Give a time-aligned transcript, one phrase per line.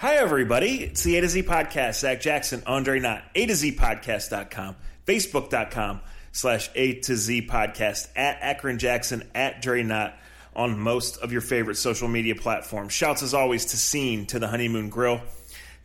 [0.00, 0.84] Hi, everybody.
[0.84, 2.00] It's the A to Z podcast.
[2.00, 4.74] Zach Jackson, Andre Knott, A to Z podcast.com,
[5.06, 6.00] Facebook.com
[6.32, 10.16] slash A to Z podcast, at Akron Jackson, at Dre Knott
[10.56, 12.94] on most of your favorite social media platforms.
[12.94, 15.20] Shouts as always to Scene, to the Honeymoon Grill,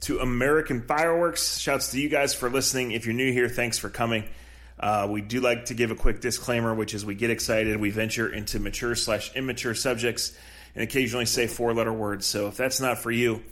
[0.03, 1.57] to American Fireworks.
[1.57, 2.91] Shouts to you guys for listening.
[2.93, 4.23] If you're new here, thanks for coming.
[4.79, 7.89] Uh, we do like to give a quick disclaimer, which is we get excited, we
[7.89, 10.31] venture into mature slash immature subjects,
[10.73, 12.25] and occasionally say four letter words.
[12.25, 13.43] So if that's not for you,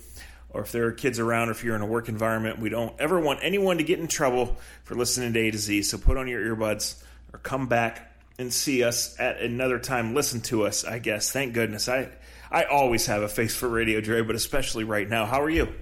[0.54, 2.94] or if there are kids around, or if you're in a work environment, we don't
[3.00, 5.84] ever want anyone to get in trouble for listening to A to Z.
[5.84, 7.02] So put on your earbuds
[7.34, 10.14] or come back and see us at another time.
[10.14, 11.32] Listen to us, I guess.
[11.32, 11.90] Thank goodness.
[11.90, 12.10] I
[12.52, 15.26] I always have a face for radio, Dre, but especially right now.
[15.26, 15.74] How are you?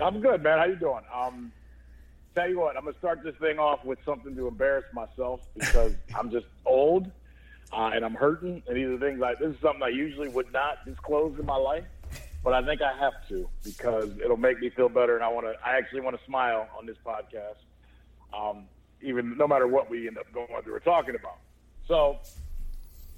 [0.00, 0.58] I'm good, man.
[0.58, 1.02] How you doing?
[1.12, 1.52] Um,
[2.34, 5.94] tell you what, I'm gonna start this thing off with something to embarrass myself because
[6.14, 7.10] I'm just old
[7.72, 10.52] uh, and I'm hurting, and these are things like this is something I usually would
[10.52, 11.84] not disclose in my life
[12.44, 15.46] but I think I have to because it'll make me feel better, and I want
[15.46, 15.54] to.
[15.66, 17.56] I actually want to smile on this podcast,
[18.38, 18.66] um,
[19.00, 21.38] even no matter what we end up going through or talking about.
[21.88, 22.18] So,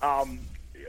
[0.00, 0.38] um,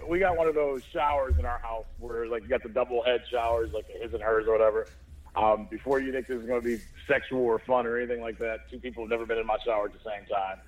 [0.07, 3.03] we got one of those showers in our house where, like, you got the double
[3.03, 4.88] head showers, like his and hers or whatever.
[5.35, 8.38] Um, before you think this is going to be sexual or fun or anything like
[8.39, 10.59] that, two people have never been in my shower at the same time.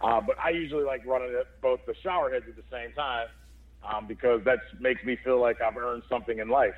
[0.00, 3.26] Uh, but I usually like running it, both the shower heads at the same time
[3.82, 6.74] um, because that makes me feel like I've earned something in life.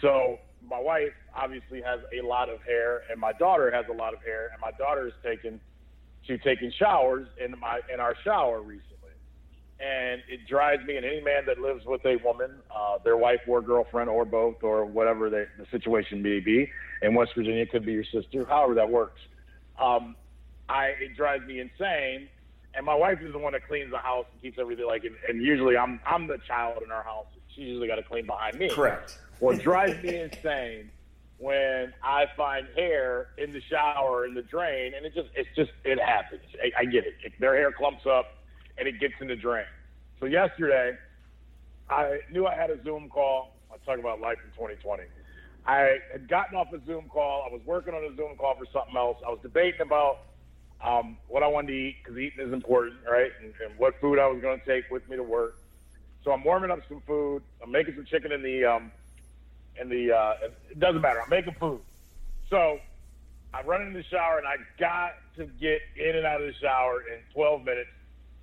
[0.00, 4.14] So my wife obviously has a lot of hair, and my daughter has a lot
[4.14, 5.60] of hair, and my daughter is taking
[6.26, 9.10] to taking showers in my in our shower recently,
[9.80, 13.40] and it drives me and any man that lives with a woman, uh, their wife
[13.48, 16.70] or girlfriend or both or whatever the, the situation may be.
[17.02, 19.20] In West Virginia, it could be your sister, however that works.
[19.80, 20.14] Um,
[20.68, 22.28] I it drives me insane.
[22.74, 25.04] And my wife is the one that cleans the house and keeps everything like.
[25.04, 27.26] And, and usually, I'm I'm the child in our house.
[27.54, 28.70] She's usually got to clean behind me.
[28.70, 30.88] Correct what drives me insane
[31.38, 35.72] when I find hair in the shower in the drain, and it just it's just
[35.84, 36.42] it happens.
[36.62, 37.14] I, I get it.
[37.24, 37.32] it.
[37.40, 38.36] Their hair clumps up
[38.78, 39.66] and it gets in the drain.
[40.20, 40.96] So yesterday,
[41.90, 43.56] I knew I had a Zoom call.
[43.72, 45.02] I talk about life in 2020.
[45.66, 47.44] I had gotten off a Zoom call.
[47.50, 49.18] I was working on a Zoom call for something else.
[49.26, 50.20] I was debating about
[50.84, 53.32] um, what I wanted to eat because eating is important, right?
[53.42, 55.56] And, and what food I was going to take with me to work.
[56.24, 57.42] So I'm warming up some food.
[57.62, 58.92] I'm making some chicken in the um,
[59.78, 60.34] and the uh,
[60.70, 61.20] it doesn't matter.
[61.22, 61.80] I'm making food,
[62.48, 62.78] so
[63.54, 66.54] I run into the shower and I got to get in and out of the
[66.54, 67.90] shower in 12 minutes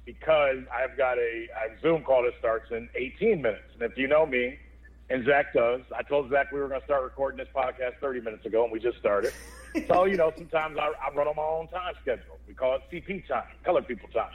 [0.06, 3.64] because I've got a, a Zoom call that starts in 18 minutes.
[3.74, 4.60] And if you know me,
[5.10, 8.22] and Zach does, I told Zach we were going to start recording this podcast 30
[8.22, 9.34] minutes ago, and we just started.
[9.88, 12.38] so you know, sometimes I, I run on my own time schedule.
[12.48, 14.30] We call it CP time, color people time.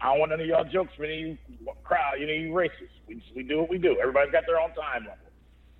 [0.00, 1.38] I don't want any of y'all jokes from any
[1.84, 2.94] crowd, you know, you racists.
[3.06, 3.98] We, we do what we do.
[4.00, 5.18] Everybody's got their own time level.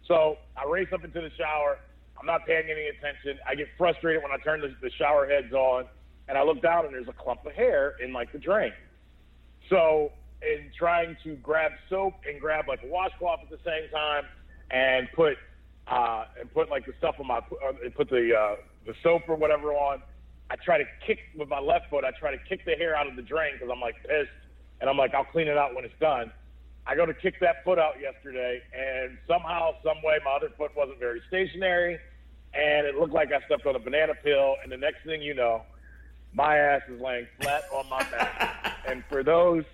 [0.07, 1.79] So I race up into the shower.
[2.19, 3.39] I'm not paying any attention.
[3.47, 5.85] I get frustrated when I turn the, the shower heads on,
[6.29, 8.73] and I look down and there's a clump of hair in like the drain.
[9.71, 10.11] So
[10.43, 14.25] in trying to grab soap and grab like a washcloth at the same time,
[14.71, 15.37] and put
[15.87, 18.57] uh, and put like the stuff on my uh, and put the uh,
[18.87, 20.03] the soap or whatever on.
[20.51, 22.05] I try to kick with my left foot.
[22.05, 24.31] I try to kick the hair out of the drain because I'm like pissed,
[24.81, 26.33] and I'm like I'll clean it out when it's done.
[26.87, 30.75] I go to kick that foot out yesterday, and somehow, some way, my other foot
[30.75, 31.99] wasn't very stationary,
[32.55, 34.57] and it looked like I stepped on a banana peel.
[34.63, 35.65] And the next thing you know,
[36.33, 38.79] my ass is laying flat on my back.
[38.89, 39.65] and for those,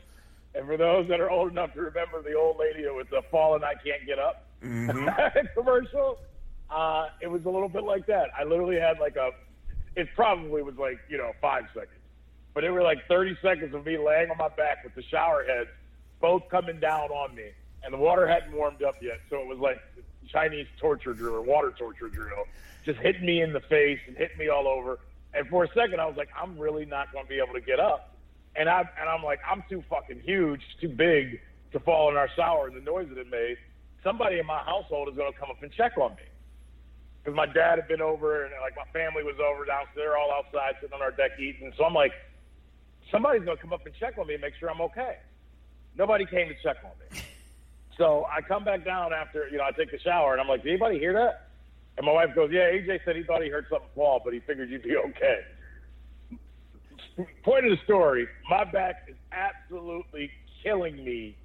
[0.56, 3.62] and for those that are old enough to remember the old lady with the fallen
[3.62, 5.46] I can't get up mm-hmm.
[5.54, 6.18] commercial,
[6.68, 8.30] uh, it was a little bit like that.
[8.36, 9.30] I literally had like a,
[9.96, 12.00] it probably was like you know five seconds,
[12.52, 15.44] but it were like 30 seconds of me laying on my back with the shower
[15.44, 15.66] head
[16.20, 17.50] both coming down on me,
[17.82, 19.78] and the water hadn't warmed up yet, so it was like
[20.26, 22.44] Chinese torture drill or water torture drill,
[22.84, 24.98] just hitting me in the face and hitting me all over.
[25.34, 27.60] And for a second, I was like, I'm really not going to be able to
[27.60, 28.16] get up.
[28.56, 31.40] And I and I'm like, I'm too fucking huge, too big
[31.72, 33.58] to fall in our shower and the noise that it made.
[34.02, 36.22] Somebody in my household is going to come up and check on me
[37.24, 40.18] because my dad had been over and like my family was over down, so they're
[40.18, 41.72] all outside sitting on our deck eating.
[41.78, 42.12] So I'm like,
[43.10, 45.16] somebody's going to come up and check on me and make sure I'm okay.
[45.96, 47.22] Nobody came to check on me.
[47.96, 50.64] So I come back down after, you know, I take the shower and I'm like,
[50.64, 51.50] did anybody hear that?
[51.96, 54.40] And my wife goes, yeah, AJ said he thought he heard something fall, but he
[54.40, 55.40] figured you'd be okay.
[57.44, 60.28] Point of the story, my back is absolutely
[60.64, 61.36] killing me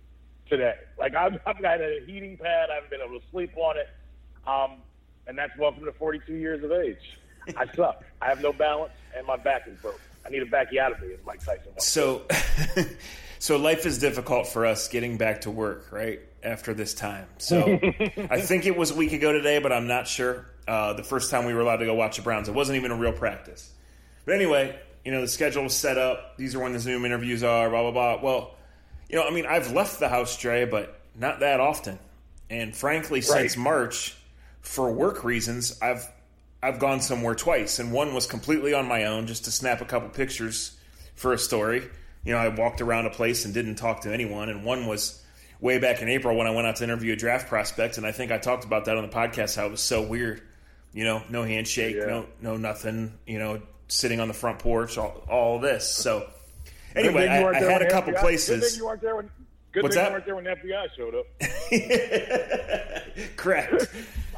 [0.50, 0.74] today.
[0.98, 2.70] Like I've, I've got a heating pad.
[2.72, 3.90] I haven't been able to sleep on it.
[4.48, 4.80] Um,
[5.30, 6.98] and that's welcome to 42 years of age.
[7.56, 8.04] I suck.
[8.22, 10.02] I have no balance, and my back is broke.
[10.26, 12.24] I need a backy out of me, as Mike Tyson So,
[13.40, 16.20] So life is difficult for us getting back to work, right?
[16.44, 17.28] after this time.
[17.38, 17.80] So
[18.30, 20.46] I think it was a week ago today, but I'm not sure.
[20.68, 22.92] Uh, the first time we were allowed to go watch the Browns, it wasn't even
[22.92, 23.72] a real practice.
[24.26, 26.38] But anyway, you know the schedule was set up.
[26.38, 27.70] These are when the Zoom interviews are.
[27.70, 28.22] Blah blah blah.
[28.22, 28.56] Well,
[29.10, 31.98] you know, I mean, I've left the house, Dre, but not that often.
[32.50, 33.24] And frankly, right.
[33.24, 34.16] since March,
[34.62, 36.08] for work reasons, I've
[36.62, 39.86] I've gone somewhere twice, and one was completely on my own, just to snap a
[39.86, 40.78] couple pictures
[41.16, 41.88] for a story.
[42.26, 45.24] You know, I walked around a place and didn't talk to anyone, and one was
[45.62, 48.12] way back in April when I went out to interview a draft prospect, and I
[48.12, 50.42] think I talked about that on the podcast how it was so weird.
[50.92, 52.06] You know, no handshake, yeah.
[52.06, 53.14] no no nothing.
[53.26, 55.88] You know, sitting on the front porch, all, all this.
[55.88, 56.28] So
[56.96, 58.20] anyway, I, I had a couple FBI.
[58.20, 58.60] places.
[58.62, 59.30] Good thing you weren't there when.
[59.72, 60.10] Good What's thing that?
[60.10, 61.26] you weren't there when the FBI showed up.
[63.36, 63.88] Correct.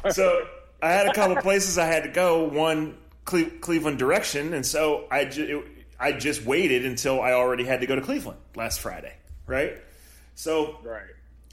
[0.10, 0.46] so
[0.80, 2.44] I had a couple places I had to go.
[2.44, 7.64] One Cle- Cleveland direction, and so I ju- it, I just waited until I already
[7.64, 9.14] had to go to Cleveland last Friday,
[9.46, 9.76] right?
[10.34, 11.02] So right.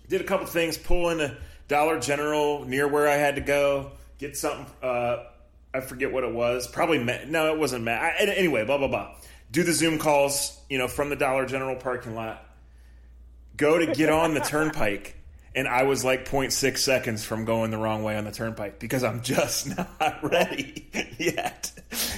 [0.07, 1.37] did a couple things, pull in a
[1.67, 4.65] Dollar General near where I had to go, get something.
[4.81, 5.25] Uh,
[5.73, 6.67] I forget what it was.
[6.67, 7.29] Probably Matt.
[7.29, 8.01] No, it wasn't Matt.
[8.01, 9.15] I, anyway, blah blah blah.
[9.51, 12.43] Do the Zoom calls, you know, from the Dollar General parking lot.
[13.55, 15.15] Go to get on the turnpike,
[15.55, 19.03] and I was like 0.6 seconds from going the wrong way on the turnpike because
[19.03, 20.87] I'm just not ready
[21.17, 21.71] yet.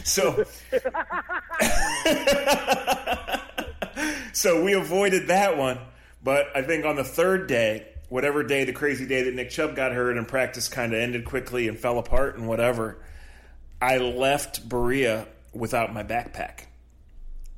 [0.04, 0.44] So,
[4.34, 5.80] so we avoided that one.
[6.24, 9.76] But I think on the third day, whatever day, the crazy day that Nick Chubb
[9.76, 13.02] got hurt and practice kind of ended quickly and fell apart and whatever,
[13.82, 16.66] I left Berea without my backpack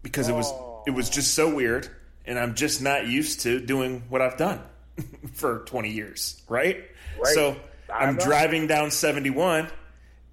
[0.01, 0.51] because it was
[0.85, 1.89] it was just so weird,
[2.25, 4.61] and I'm just not used to doing what I've done
[5.33, 6.83] for 20 years, right?
[7.21, 7.33] right.
[7.33, 7.55] So
[7.93, 9.67] I'm driving down 71,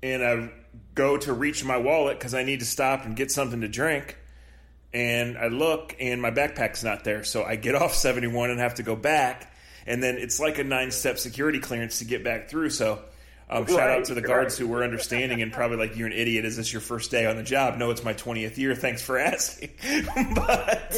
[0.02, 0.50] and I
[0.94, 4.16] go to reach my wallet because I need to stop and get something to drink.
[4.92, 7.24] And I look, and my backpack's not there.
[7.24, 9.52] So I get off 71 and have to go back.
[9.86, 12.70] And then it's like a nine step security clearance to get back through.
[12.70, 13.00] So
[13.50, 14.66] um, shout out to the guards right.
[14.66, 16.44] who were understanding and probably like, you're an idiot.
[16.44, 17.76] Is this your first day on the job?
[17.78, 18.76] No, it's my 20th year.
[18.76, 19.70] Thanks for asking.
[20.34, 20.94] but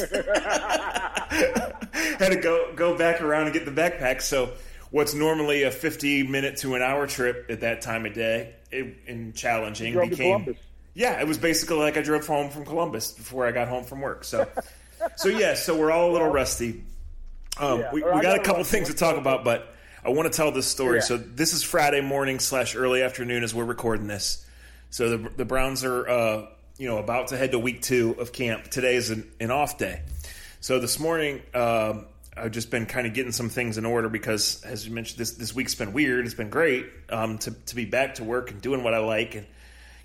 [1.91, 4.21] had to go, go back around and get the backpack.
[4.21, 4.51] So
[4.91, 8.97] what's normally a 50 minute to an hour trip at that time of day it,
[9.07, 10.15] and challenging became.
[10.15, 10.57] Columbus.
[10.93, 14.01] Yeah, it was basically like I drove home from Columbus before I got home from
[14.01, 14.23] work.
[14.23, 14.47] So,
[15.15, 16.83] so yeah, so we're all a little rusty.
[17.57, 19.72] Um, Yeah, we, we got a couple things to talk about, but
[20.05, 20.97] I want to tell this story.
[20.97, 21.03] Yeah.
[21.03, 24.45] So this is Friday morning slash early afternoon as we're recording this.
[24.89, 26.45] So the the Browns are uh,
[26.77, 28.65] you know about to head to week two of camp.
[28.65, 30.01] Today is an, an off day.
[30.59, 31.41] So this morning.
[31.53, 32.05] Um,
[32.35, 35.33] I've just been kind of getting some things in order because, as you mentioned, this
[35.33, 36.25] this week's been weird.
[36.25, 39.35] It's been great um, to to be back to work and doing what I like.
[39.35, 39.45] And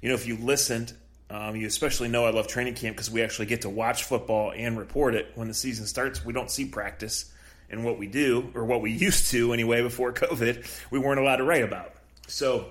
[0.02, 0.92] you know, if you listened,
[1.30, 4.52] um, you especially know I love training camp because we actually get to watch football
[4.54, 6.22] and report it when the season starts.
[6.22, 7.32] We don't see practice,
[7.70, 11.36] and what we do, or what we used to anyway, before COVID, we weren't allowed
[11.36, 11.92] to write about.
[12.26, 12.66] So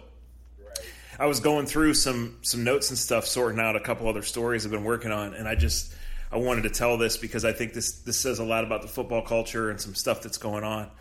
[1.20, 4.66] I was going through some some notes and stuff, sorting out a couple other stories
[4.66, 5.94] I've been working on, and I just
[6.32, 8.88] I wanted to tell this because I think this this says a lot about the
[8.88, 10.92] football culture and some stuff that's going on.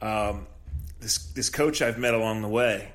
[0.00, 0.46] Um,
[1.00, 2.92] this this coach I've met along the way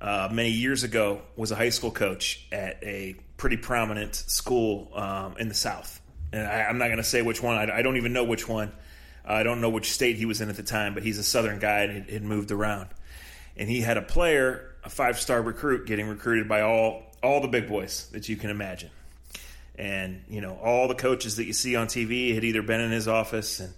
[0.00, 5.36] uh, many years ago was a high school coach at a pretty prominent school um,
[5.38, 6.00] in the South,
[6.32, 7.56] and I, I'm not going to say which one.
[7.56, 8.70] I, I don't even know which one.
[9.24, 11.58] I don't know which state he was in at the time, but he's a Southern
[11.58, 12.88] guy and had, moved around.
[13.56, 17.48] And he had a player, a five star recruit, getting recruited by all all the
[17.48, 18.90] big boys that you can imagine.
[19.76, 22.90] And you know all the coaches that you see on TV had either been in
[22.90, 23.72] his office, and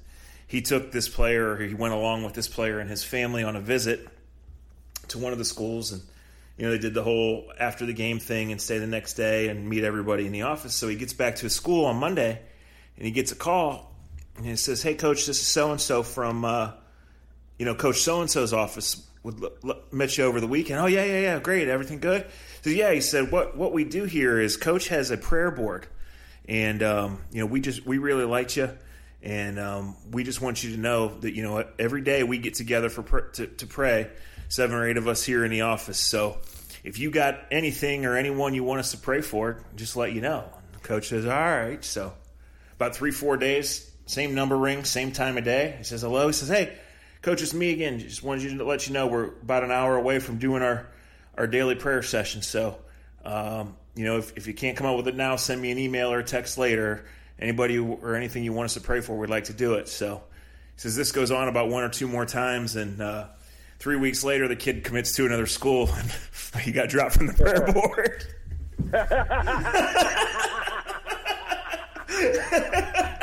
[0.46, 3.54] he took this player, or he went along with this player and his family on
[3.54, 4.06] a visit
[5.08, 6.02] to one of the schools, and
[6.56, 9.48] you know they did the whole after the game thing and stay the next day
[9.48, 10.74] and meet everybody in the office.
[10.74, 12.40] So he gets back to his school on Monday,
[12.96, 13.95] and he gets a call,
[14.36, 16.72] and he says, "Hey, coach, this is so and so from." Uh,
[17.58, 20.78] you know, Coach So and So's office would l- l- met you over the weekend.
[20.78, 22.26] Oh yeah, yeah, yeah, great, everything good.
[22.62, 25.86] So yeah, he said, what what we do here is Coach has a prayer board,
[26.48, 28.70] and um, you know, we just we really liked you,
[29.22, 32.54] and um, we just want you to know that you know every day we get
[32.54, 34.10] together for pr- to, to pray,
[34.48, 35.98] seven or eight of us here in the office.
[35.98, 36.38] So
[36.84, 40.20] if you got anything or anyone you want us to pray for, just let you
[40.20, 40.44] know.
[40.74, 41.82] And coach says, all right.
[41.84, 42.12] So
[42.76, 45.74] about three four days, same number rings, same time of day.
[45.78, 46.28] He says hello.
[46.28, 46.76] He says, hey.
[47.22, 47.98] Coach, it's me again.
[47.98, 50.86] Just wanted you to let you know we're about an hour away from doing our,
[51.36, 52.40] our daily prayer session.
[52.40, 52.78] So,
[53.24, 55.78] um, you know, if, if you can't come up with it now, send me an
[55.78, 57.04] email or a text later.
[57.36, 59.88] Anybody or anything you want us to pray for, we'd like to do it.
[59.88, 60.22] So,
[60.76, 63.26] he says this goes on about one or two more times, and uh,
[63.80, 66.12] three weeks later, the kid commits to another school, and
[66.62, 68.24] he got dropped from the prayer board.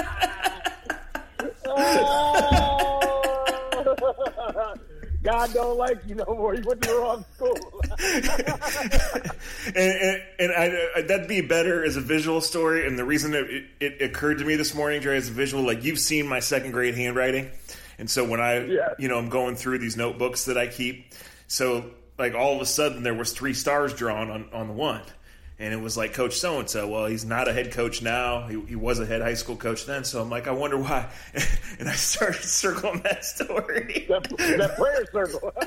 [5.23, 6.53] God don't like you no more.
[6.53, 7.55] You went to the wrong school.
[9.67, 12.85] and and, and I, I, that'd be better as a visual story.
[12.85, 15.63] And the reason it, it, it occurred to me this morning, Dre, as a visual,
[15.65, 17.49] like you've seen my second grade handwriting,
[17.97, 18.89] and so when I, Yeah.
[18.99, 21.13] you know, I'm going through these notebooks that I keep,
[21.47, 21.85] so
[22.19, 25.03] like all of a sudden there was three stars drawn on on the one.
[25.63, 26.89] And it was like Coach So and So.
[26.89, 28.47] Well, he's not a head coach now.
[28.47, 30.03] He, he was a head high school coach then.
[30.03, 31.07] So I'm like, I wonder why.
[31.79, 34.05] And I started circling that story.
[34.09, 35.53] that, that prayer circle.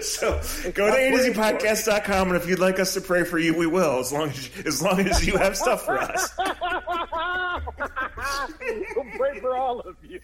[0.00, 0.40] So
[0.74, 4.00] go to A to and if you'd like us to pray for you, we will,
[4.00, 6.30] as long as as long as you have stuff for us.
[8.96, 10.20] we'll pray for all of you.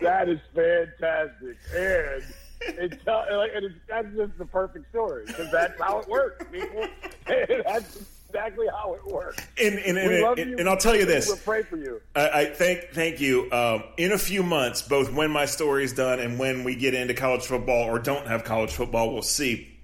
[0.00, 2.22] that is fantastic, and
[2.60, 6.44] it's, uh, like, and it's that's just the perfect story because that's how it works,
[6.50, 6.86] people.
[7.26, 9.46] that's exactly how it works.
[9.62, 10.56] And and, We and, love and, you.
[10.58, 11.28] and I'll tell you this.
[11.28, 12.00] We'll pray for you.
[12.14, 13.50] I, I thank thank you.
[13.52, 16.94] Um, in a few months, both when my story is done and when we get
[16.94, 19.74] into college football or don't have college football, we'll see.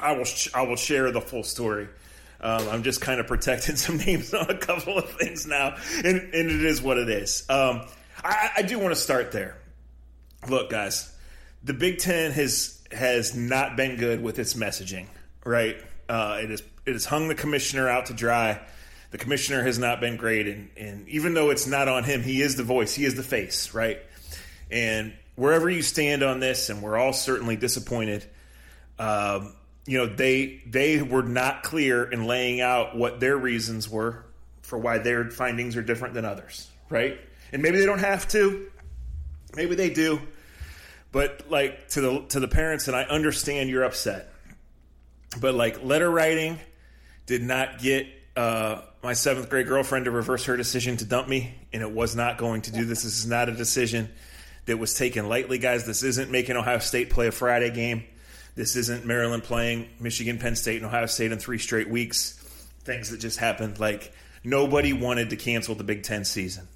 [0.00, 1.88] I will sh- I will share the full story.
[2.42, 6.06] Um, I'm just kind of protecting some names on a couple of things now, and,
[6.06, 7.44] and it is what it is.
[7.50, 7.82] Um,
[8.22, 9.56] I, I do want to start there.
[10.48, 11.09] Look, guys,
[11.62, 15.06] the Big Ten has has not been good with its messaging.
[15.44, 15.76] Right?
[16.08, 18.60] Uh, it is it has hung the commissioner out to dry.
[19.10, 22.42] The commissioner has not been great, and, and even though it's not on him, he
[22.42, 23.98] is the voice, he is the face, right?
[24.70, 28.24] And wherever you stand on this, and we're all certainly disappointed.
[28.98, 29.54] Um,
[29.86, 34.24] you know, they they were not clear in laying out what their reasons were
[34.62, 37.18] for why their findings are different than others, right?
[37.52, 38.70] And maybe they don't have to,
[39.56, 40.20] maybe they do,
[41.12, 44.32] but like to the to the parents, and I understand you're upset,
[45.40, 46.58] but like letter writing
[47.26, 51.54] did not get uh, my seventh grade girlfriend to reverse her decision to dump me,
[51.72, 53.02] and it was not going to do this.
[53.02, 54.08] This is not a decision
[54.66, 55.86] that was taken lightly, guys.
[55.86, 58.04] This isn't making Ohio State play a Friday game.
[58.54, 62.32] This isn't Maryland playing Michigan, Penn State, and Ohio State in three straight weeks.
[62.84, 63.78] Things that just happened.
[63.80, 64.12] Like
[64.44, 66.68] nobody wanted to cancel the Big Ten season,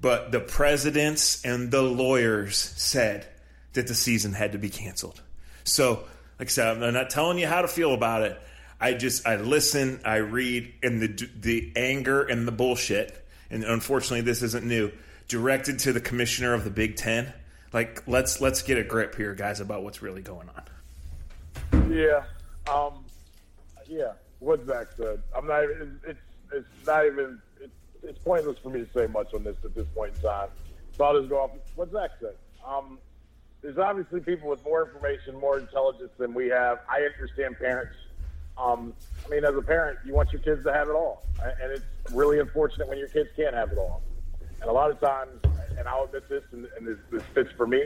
[0.00, 3.26] but the presidents and the lawyers said
[3.76, 5.22] that the season had to be canceled.
[5.64, 6.04] So,
[6.38, 8.38] like I said, I'm not telling you how to feel about it.
[8.80, 13.24] I just I listen, I read, and the the anger and the bullshit.
[13.48, 14.92] And unfortunately, this isn't new.
[15.28, 17.32] Directed to the commissioner of the Big Ten.
[17.72, 21.92] Like let's let's get a grip here, guys, about what's really going on.
[21.92, 22.24] Yeah.
[22.70, 23.04] Um,
[23.86, 24.12] yeah.
[24.40, 25.22] What Zach said.
[25.34, 25.64] I'm not.
[25.64, 26.20] Even, it's
[26.52, 27.40] it's not even.
[27.60, 30.48] It's, it's pointless for me to say much on this at this point in time.
[30.96, 32.34] So I'll just go off what Zach said.
[32.66, 32.98] Um,
[33.66, 36.78] there's obviously people with more information, more intelligence than we have.
[36.88, 37.96] I understand parents.
[38.56, 38.94] Um,
[39.24, 41.84] I mean, as a parent, you want your kids to have it all, and it's
[42.12, 44.02] really unfortunate when your kids can't have it all.
[44.60, 45.40] And a lot of times,
[45.76, 47.82] and I'll admit this, and, and this, this fits for me.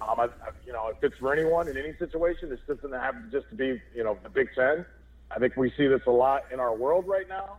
[0.00, 0.28] Um, I, I,
[0.64, 2.48] you know, it fits for anyone in any situation.
[2.48, 4.86] This doesn't have just to be, you know, the Big Ten.
[5.32, 7.56] I think we see this a lot in our world right now.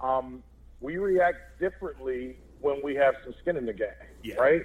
[0.00, 0.42] Um,
[0.80, 3.88] we react differently when we have some skin in the game,
[4.24, 4.34] Yeah.
[4.34, 4.62] right?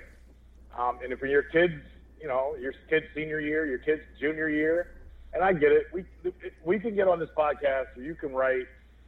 [0.76, 1.76] Um, and if your kids,
[2.24, 4.88] you know, your kid's senior year, your kid's junior year,
[5.34, 5.88] and I get it.
[5.94, 6.06] We
[6.64, 8.66] we can get on this podcast, or you can write,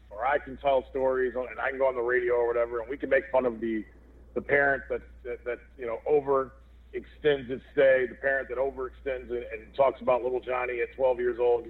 [0.10, 2.89] or I can tell stories, and I can go on the radio or whatever, and
[2.89, 3.86] we can make fun of the
[4.34, 6.51] the parent that that, that you know over
[6.91, 11.19] extends its stay, the parent that overextends and, and talks about little Johnny at 12
[11.19, 11.65] years old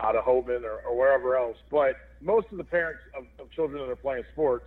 [0.00, 1.56] out of Hoban or, or wherever else.
[1.70, 4.66] But most of the parents of, of children that are playing sports,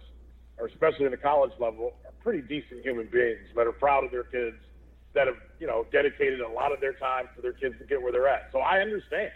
[0.58, 4.12] or especially in the college level, are pretty decent human beings that are proud of
[4.12, 4.56] their kids,
[5.16, 8.02] that have you know dedicated a lot of their time for their kids to get
[8.02, 8.50] where they're at.
[8.52, 9.32] So I understand.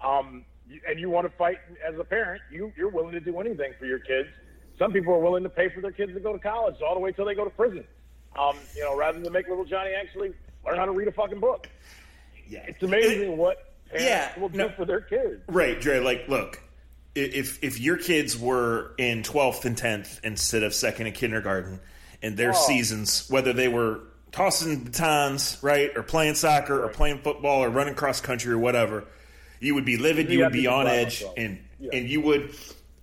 [0.00, 0.44] Um,
[0.88, 3.86] and you want to fight as a parent, you you're willing to do anything for
[3.86, 4.28] your kids.
[4.78, 7.00] Some people are willing to pay for their kids to go to college all the
[7.00, 7.84] way till they go to prison.
[8.38, 10.32] Um, you know, rather than make little Johnny actually
[10.66, 11.68] learn how to read a fucking book.
[12.48, 14.06] Yeah, It's amazing what parents
[14.36, 14.68] Yeah, will do no.
[14.70, 15.40] for their kids.
[15.48, 16.00] Right, Dre.
[16.00, 16.60] Like, look,
[17.14, 21.80] if if your kids were in twelfth and tenth instead of second and kindergarten,
[22.22, 22.66] and their Oh.
[22.66, 24.00] seasons, whether they were
[24.32, 29.04] tossing batons, right, or playing soccer, or playing football, or running cross country, or whatever,
[29.60, 30.30] you would be livid.
[30.30, 31.34] You Yeah, would be on edge, myself.
[31.36, 31.90] and Yeah.
[31.94, 32.54] and you would,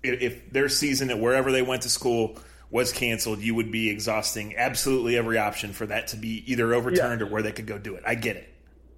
[0.04, 2.38] if, their season at wherever they went to school
[2.70, 7.22] was canceled, you would be exhausting absolutely every option for that to be either overturned
[7.22, 8.04] or where they could go do it.
[8.06, 8.52] I get it,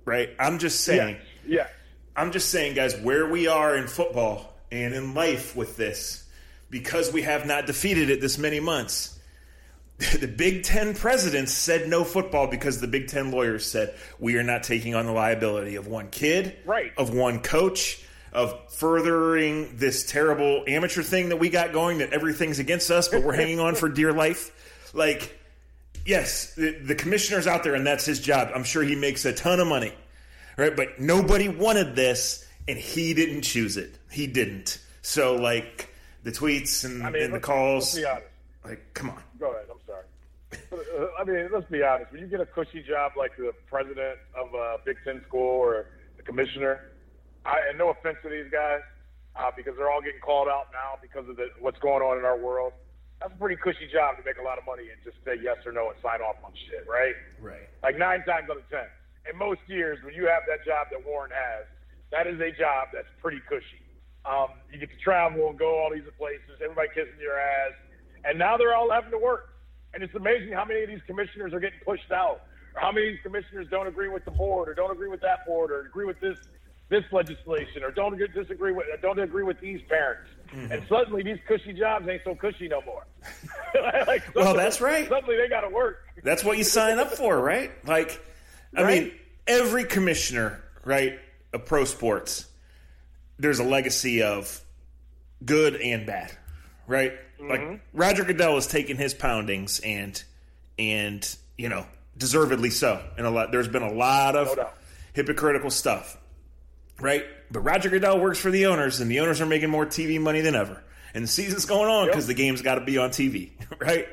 [0.05, 0.29] right?
[0.39, 1.17] I'm just saying.
[1.45, 1.57] Yeah.
[1.57, 1.67] Yeah.
[2.15, 6.23] I'm just saying, guys, where we are in football and in life with this,
[6.69, 9.14] because we have not defeated it this many months.
[10.19, 14.43] The Big Ten presidents said no football because the Big Ten lawyers said we are
[14.43, 16.91] not taking on the liability of one kid, Right.
[16.97, 22.59] of one coach, of furthering this terrible amateur thing that we got going that everything's
[22.59, 24.51] against us, but we're hanging on for dear life.
[24.93, 25.39] Like,
[26.05, 28.49] yes, the, the commissioner's out there and that's his job.
[28.53, 29.93] I'm sure he makes a ton of money,
[30.57, 30.75] right?
[30.75, 33.97] But nobody wanted this, and he didn't choose it.
[34.11, 34.79] He didn't.
[35.01, 35.89] So like
[36.23, 38.25] the tweets and, I mean, and the calls, Let's be honest.
[38.65, 39.23] like come on.
[39.39, 39.65] Go ahead.
[41.19, 42.11] I mean, let's be honest.
[42.11, 45.87] When you get a cushy job like the president of a Big Ten school or
[46.17, 46.91] the commissioner,
[47.45, 48.81] I, and no offense to these guys,
[49.35, 52.25] uh, because they're all getting called out now because of the, what's going on in
[52.25, 52.73] our world.
[53.21, 55.57] That's a pretty cushy job to make a lot of money and just say yes
[55.65, 57.15] or no and sign off on shit, right?
[57.39, 57.67] Right.
[57.83, 58.87] Like nine times out of ten.
[59.29, 61.65] In most years, when you have that job that Warren has,
[62.11, 63.81] that is a job that's pretty cushy.
[64.25, 67.73] Um, you get to travel and go all these places, everybody kissing your ass,
[68.25, 69.54] and now they're all having to work.
[69.95, 72.41] And it's amazing how many of these commissioners are getting pushed out,
[72.75, 75.21] or how many of these commissioners don't agree with the board, or don't agree with
[75.21, 76.37] that board, or agree with this
[76.89, 80.29] this legislation, or don't agree, disagree with don't agree with these parents.
[80.53, 80.71] Mm-hmm.
[80.71, 83.05] And suddenly, these cushy jobs ain't so cushy no more.
[84.07, 85.07] Like, Well, that's right.
[85.09, 85.97] Suddenly, they got to work.
[86.23, 87.71] That's what you sign up for, right?
[87.85, 88.23] Like,
[88.75, 89.03] I Right?
[89.03, 89.11] mean,
[89.47, 91.19] every commissioner, right,
[91.51, 92.47] of pro sports,
[93.37, 94.61] there's a legacy of
[95.43, 96.31] good and bad,
[96.87, 97.13] right?
[97.39, 97.75] Like mm-hmm.
[97.93, 100.21] Roger Goodell has taken his poundings and
[100.79, 101.85] and you know
[102.17, 103.03] deservedly so.
[103.17, 104.69] And a lot, there's been a lot of No
[105.15, 106.17] hypocritical stuff,
[106.99, 107.25] right?
[107.49, 110.41] But Roger Goodell works for the owners, and the owners are making more TV money
[110.41, 110.83] than ever.
[111.13, 114.07] And the season's going on because the game's got to be on TV, right?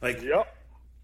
[0.00, 0.56] Like, Yep.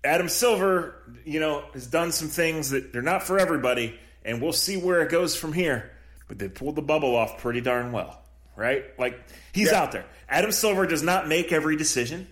[0.04, 4.52] Adam Silver, you know, has done some things that they're not for everybody, and we'll
[4.52, 5.90] see where it goes from here.
[6.28, 8.22] But they pulled the bubble off pretty darn well,
[8.58, 8.84] right?
[8.98, 9.18] Like
[9.52, 9.82] he's Yeah.
[9.82, 10.04] out there.
[10.28, 12.28] Adam Silver does not make every decision.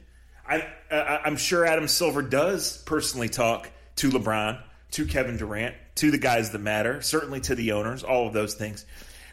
[0.46, 4.60] I, uh, I, I'm sure Adam Silver does personally talk to LeBron,
[4.92, 8.54] to Kevin Durant, to the guys that matter, certainly to the owners, all of those
[8.54, 8.84] things.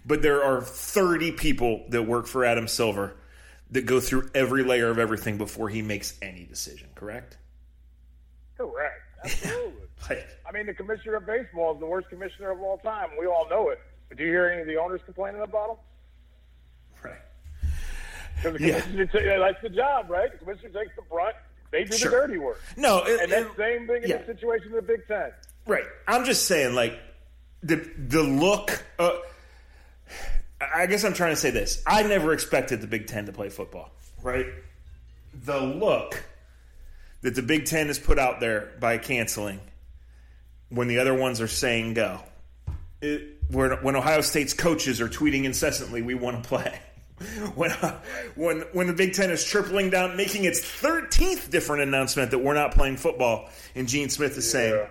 [0.06, 3.16] But there are 30 people that work for Adam Silver
[3.72, 6.90] that go through every layer of everything before he makes any decision.
[6.96, 7.38] Correct?
[8.58, 9.02] Correct.
[9.24, 9.72] Absolutely.
[10.10, 13.10] Like, I mean, the commissioner of baseball is the worst commissioner of all time.
[13.20, 13.80] We all know it.
[14.10, 15.76] But do you hear any of the owners complaining about him?
[18.44, 18.82] the Yeah.
[18.82, 20.32] commissioner, ta- that's the job, right?
[20.32, 21.36] The commissioner takes the brunt.
[21.72, 22.12] They do Sure.
[22.12, 22.62] the dirty work.
[22.78, 25.32] No, it, And that it- same thing in the situation in the Big Ten.
[25.66, 25.86] right.
[26.08, 27.00] I'm just saying, like
[27.62, 28.84] the the look.
[29.00, 29.12] Uh,
[30.62, 31.82] I guess I'm trying to say this.
[31.86, 33.92] I never expected the Big Ten to play football.
[34.22, 34.48] Right.
[35.46, 36.24] The look
[37.22, 39.60] that the Big Ten has put out there by canceling
[40.70, 42.22] when the other ones are saying go.
[43.02, 46.80] It, when Ohio State's coaches are tweeting incessantly, we want to play.
[47.56, 47.72] When,
[48.36, 52.54] when when the Big Ten is tripling down, making its 13th different announcement that we're
[52.56, 54.88] not playing football, and Gene Smith is saying,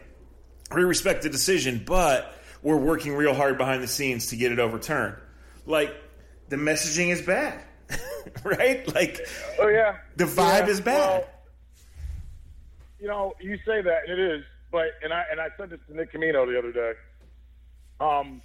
[0.74, 4.58] we respect the decision, but we're working real hard behind the scenes to get it
[4.58, 5.16] overturned.
[5.66, 5.94] Like
[6.48, 7.62] the messaging is bad,
[8.44, 8.86] right?
[8.94, 9.20] Like
[9.58, 10.96] Oh yeah, The vibe Yeah, is bad.
[11.20, 11.28] Well,
[13.00, 15.80] you know, you say that and it is, but and I and I said this
[15.88, 16.92] to Nick Camino the other day.
[18.00, 18.40] Um,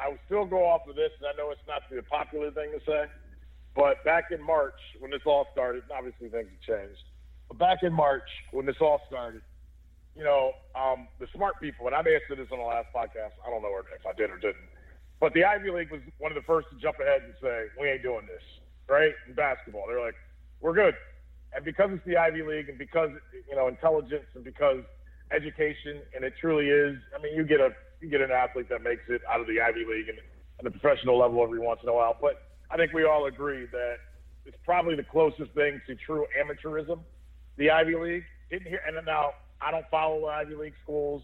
[0.00, 2.72] I would still go off of this, and I know it's not the popular thing
[2.72, 3.04] to say,
[3.76, 7.02] but back in March when this all started, obviously things have changed.
[7.48, 9.42] But back in March when this all started,
[10.16, 12.88] you know, um, the smart people, and I may have said this on the last
[12.94, 13.36] podcast.
[13.46, 14.68] I don't know if I did or didn't.
[15.20, 17.88] But the Ivy League was one of the first to jump ahead and say, we
[17.88, 18.42] ain't doing this,
[18.88, 19.12] right?
[19.28, 19.84] In basketball.
[19.86, 20.16] They're like,
[20.60, 20.94] we're good.
[21.52, 23.10] And because it's the Ivy League and because,
[23.48, 24.82] you know, intelligence and because
[25.30, 27.70] education, and it truly is, I mean, you get a,
[28.08, 30.18] get an athlete that makes it out of the Ivy League and
[30.58, 32.16] at the professional level every once in a while.
[32.20, 33.96] But I think we all agree that
[34.46, 37.00] it's probably the closest thing to true amateurism,
[37.56, 38.24] the Ivy League.
[38.50, 41.22] Didn't hear, and now I don't follow Ivy League schools.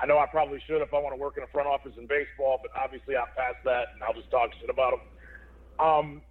[0.00, 2.06] I know I probably should if I want to work in a front office in
[2.06, 5.86] baseball, but obviously I'm past that, and I'll just talk shit about them.
[5.86, 6.22] Um,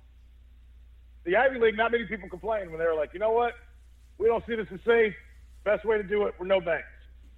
[1.25, 3.53] the Ivy League, not many people complain when they're like, you know what,
[4.17, 5.13] we don't see this as safe.
[5.65, 6.87] Best way to do it, we're no banks.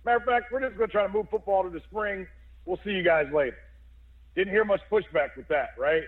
[0.05, 2.27] Matter of fact, we're just going to try to move football to the spring.
[2.69, 3.57] We'll see you guys later.
[4.35, 6.03] Didn't hear much pushback with that, right?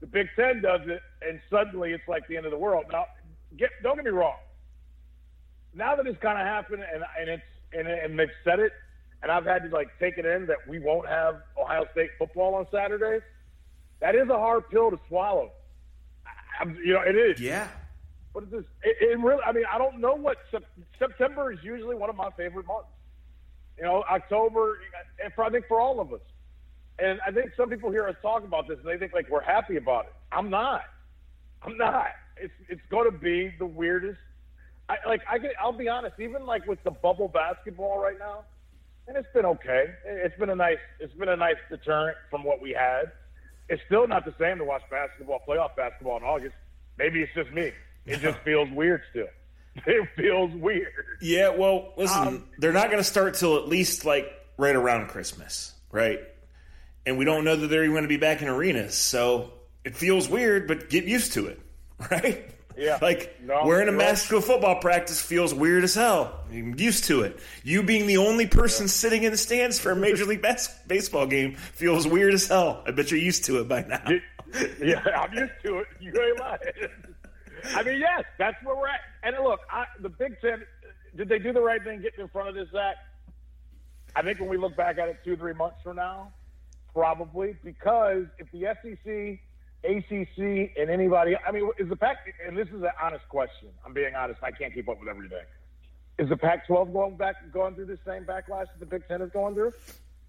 [0.00, 2.84] The Big Ten does it, and suddenly it's like the end of the world.
[2.92, 3.06] Now,
[3.56, 4.36] get, don't get me wrong.
[5.74, 7.42] Now that it's kind of happened, and and it's
[7.72, 8.70] and, and they've said it,
[9.20, 12.54] and I've had to like take it in that we won't have Ohio State football
[12.54, 13.22] on Saturdays.
[14.00, 15.50] That is a hard pill to swallow.
[16.24, 17.40] I, I'm, you know, it is.
[17.40, 17.66] yeah,
[18.32, 20.62] But it's just, it, it really, I mean, I don't know what Sep-
[21.00, 22.90] September is usually one of my favorite months.
[23.78, 24.78] You know, October,
[25.22, 26.20] and for, I think for all of us.
[26.98, 29.42] And I think some people hear us talk about this and they think like we're
[29.42, 30.12] happy about it.
[30.32, 30.82] I'm not.
[31.62, 32.06] I'm not.
[32.38, 34.18] It's it's going to be the weirdest.
[34.88, 36.18] I like I can I'll be honest.
[36.18, 38.44] Even like with the bubble basketball right now,
[39.08, 39.86] and it's been okay.
[40.04, 40.78] It's been a nice.
[41.00, 43.12] It's been a nice deterrent from what we had.
[43.68, 46.54] It's still not the same to watch basketball, playoff basketball in August.
[46.98, 47.72] Maybe it's just me.
[48.06, 49.28] It just feels weird still.
[49.86, 51.18] it feels weird.
[51.20, 55.08] Yeah, well, listen, um, they're not going to start till at least like right around
[55.08, 56.20] Christmas, right?
[57.04, 59.52] And we don't know that they're even going to be back in arenas, so
[59.84, 61.60] it feels weird, but get used to it,
[62.10, 62.50] right?
[62.76, 62.98] Yeah.
[63.00, 66.44] Like no, wearing a mask to a football practice feels weird as hell.
[66.50, 67.38] I'm used to it.
[67.64, 68.90] You being the only person yeah.
[68.90, 72.82] sitting in the stands for a Major League bas- Baseball game feels weird as hell.
[72.86, 74.02] I bet you're used to it by now.
[74.78, 75.86] yeah, I'm used to it.
[76.00, 76.90] You ain't lying.
[77.74, 79.00] I mean, yes, that's where we're at.
[79.22, 80.62] And look, I, the Big Ten,
[81.16, 82.96] did they do the right thing getting in front of this, Zach?
[84.14, 86.32] I think when we look back at it two, three months from now,
[86.94, 89.38] probably because if the SEC,
[89.84, 93.68] ACC, and anybody, I mean, is the Pac, and this is an honest question.
[93.84, 94.40] I'm being honest.
[94.42, 95.44] I can't keep up with everything.
[96.18, 99.30] Is the Pac-12 going back, going through the same backlash that the Big Ten is
[99.32, 99.74] going through?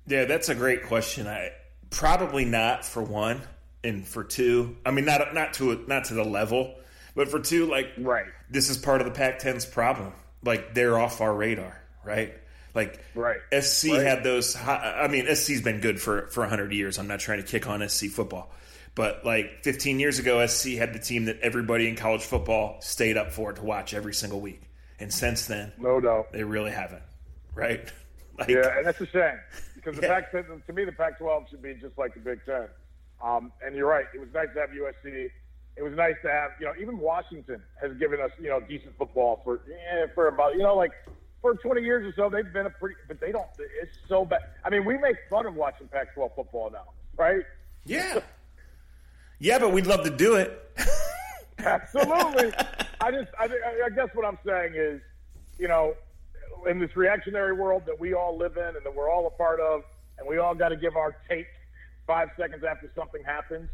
[0.06, 1.28] Yeah, that's a great question.
[1.28, 1.52] I
[1.90, 3.42] probably not for one,
[3.84, 6.76] and for two, I mean, not not to not to the level
[7.18, 10.14] but for two, like, right, this is part of the Pac-10's problem.
[10.44, 12.36] Like, they're off our radar, right?
[12.76, 13.40] Like, right.
[13.60, 14.04] SC right.
[14.04, 14.56] had those.
[14.56, 17.00] I mean, SC's been good for for hundred years.
[17.00, 18.52] I'm not trying to kick on SC football,
[18.94, 23.18] but like 15 years ago, SC had the team that everybody in college football stayed
[23.18, 24.62] up for to watch every single week.
[25.00, 27.04] And since then, no doubt, they really haven't,
[27.54, 27.92] right?
[28.40, 29.40] Like, yeah, and that's a shame
[29.74, 30.20] because the yeah.
[30.20, 32.68] Pac-10, to me, the Pac-12 should be just like the Big Ten.
[33.20, 35.32] Um, and you're right; it was nice to have USC
[35.78, 38.98] it was nice to have, you know, even Washington has given us, you know, decent
[38.98, 40.92] football for eh, for about, you know, like
[41.42, 42.36] for 20 years or so.
[42.36, 43.46] They've been a pretty, but they don't.
[43.82, 44.42] It's so bad.
[44.66, 46.86] I mean, we make fun of watching Pac-12 football now,
[47.16, 47.44] right?
[47.86, 48.20] Yeah.
[49.40, 50.60] Yeah, but we'd love to do it.
[51.60, 52.54] Absolutely.
[53.00, 53.48] I just, I,
[53.86, 55.00] I guess what I'm saying is,
[55.60, 55.94] you know,
[56.68, 59.60] in this reactionary world that we all live in and that we're all a part
[59.60, 59.84] of,
[60.18, 61.46] and we all got to give our take
[62.08, 63.70] five seconds after something happens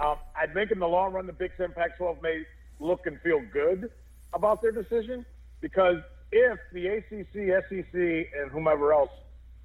[0.00, 2.44] um, I think in the long run, the Big Ten Pac 12 may
[2.80, 3.90] look and feel good
[4.32, 5.24] about their decision
[5.60, 5.98] because
[6.32, 9.10] if the ACC, SEC, and whomever else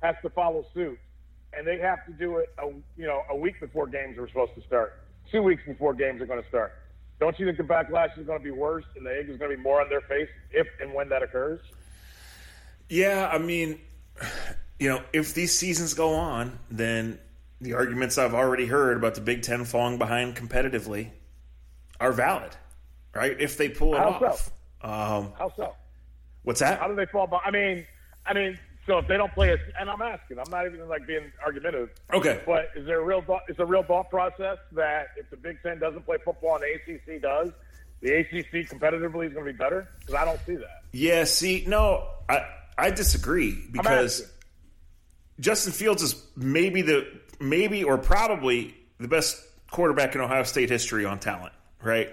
[0.04, 1.00] has to follow suit,
[1.54, 4.54] and they have to do it, a, you know, a week before games are supposed
[4.56, 6.74] to start, two weeks before games are going to start.
[7.20, 9.50] Don't you think the backlash is going to be worse and the egg is going
[9.50, 11.60] to be more on their face if and when that occurs?
[12.90, 13.80] Yeah, I mean,
[14.80, 17.20] you know, if these seasons go on, then
[17.62, 21.10] the arguments I've already heard about the Big Ten falling behind competitively
[22.00, 22.56] are valid,
[23.16, 23.40] right?
[23.40, 24.52] If they pull it How off.
[24.82, 24.88] So?
[24.88, 25.76] Um, How so?
[26.44, 26.80] What's that?
[26.80, 27.56] How do they fall behind?
[27.56, 27.86] I mean,
[28.26, 31.06] I mean, so if they don't play it, and I'm asking, I'm not even like
[31.08, 31.90] being argumentative.
[32.14, 32.42] Okay.
[32.46, 35.62] But is there a real thought, is a real thought process that if the Big
[35.62, 37.50] Ten doesn't play football and the ACC does,
[38.02, 39.90] the ACC competitively is going to be better?
[40.00, 40.84] Because I don't see that.
[40.94, 41.26] Yeah.
[41.26, 42.46] See, no, I
[42.78, 44.32] I disagree because
[45.40, 47.08] Justin Fields is maybe the
[47.40, 49.38] maybe or probably the best
[49.72, 52.10] quarterback in Ohio State history on talent, right?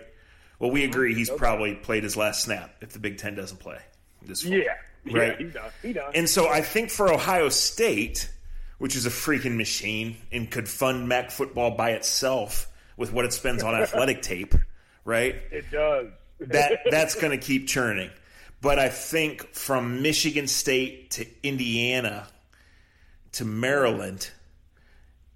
[0.59, 1.39] Well, we agree he's okay.
[1.39, 3.79] probably played his last snap if the Big Ten doesn't play
[4.23, 4.53] this fall.
[4.53, 4.63] Yeah,
[5.05, 5.39] right.
[5.39, 5.73] Yeah, he does.
[5.83, 6.13] He does.
[6.15, 8.31] And so I think for Ohio State,
[8.79, 13.33] which is a freaking machine and could fund MAC football by itself with what it
[13.33, 14.55] spends on athletic tape,
[15.05, 15.37] right?
[15.51, 16.09] It does.
[16.41, 18.11] that that's going to keep churning.
[18.61, 22.27] But I think from Michigan State to Indiana
[23.33, 24.31] to Maryland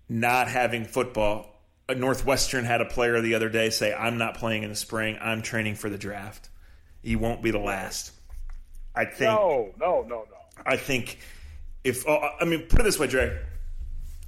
[0.09, 1.55] not having football.
[1.89, 5.19] Uh, Northwestern had a player the other day say, I'm not playing in the spring.
[5.21, 6.49] I'm training for the draft.
[7.03, 8.13] He won't be the last.
[8.95, 9.31] I think.
[9.31, 10.63] No, no, no, no.
[10.67, 11.19] I think
[11.85, 13.39] if, oh, I mean, put it this way, Dre.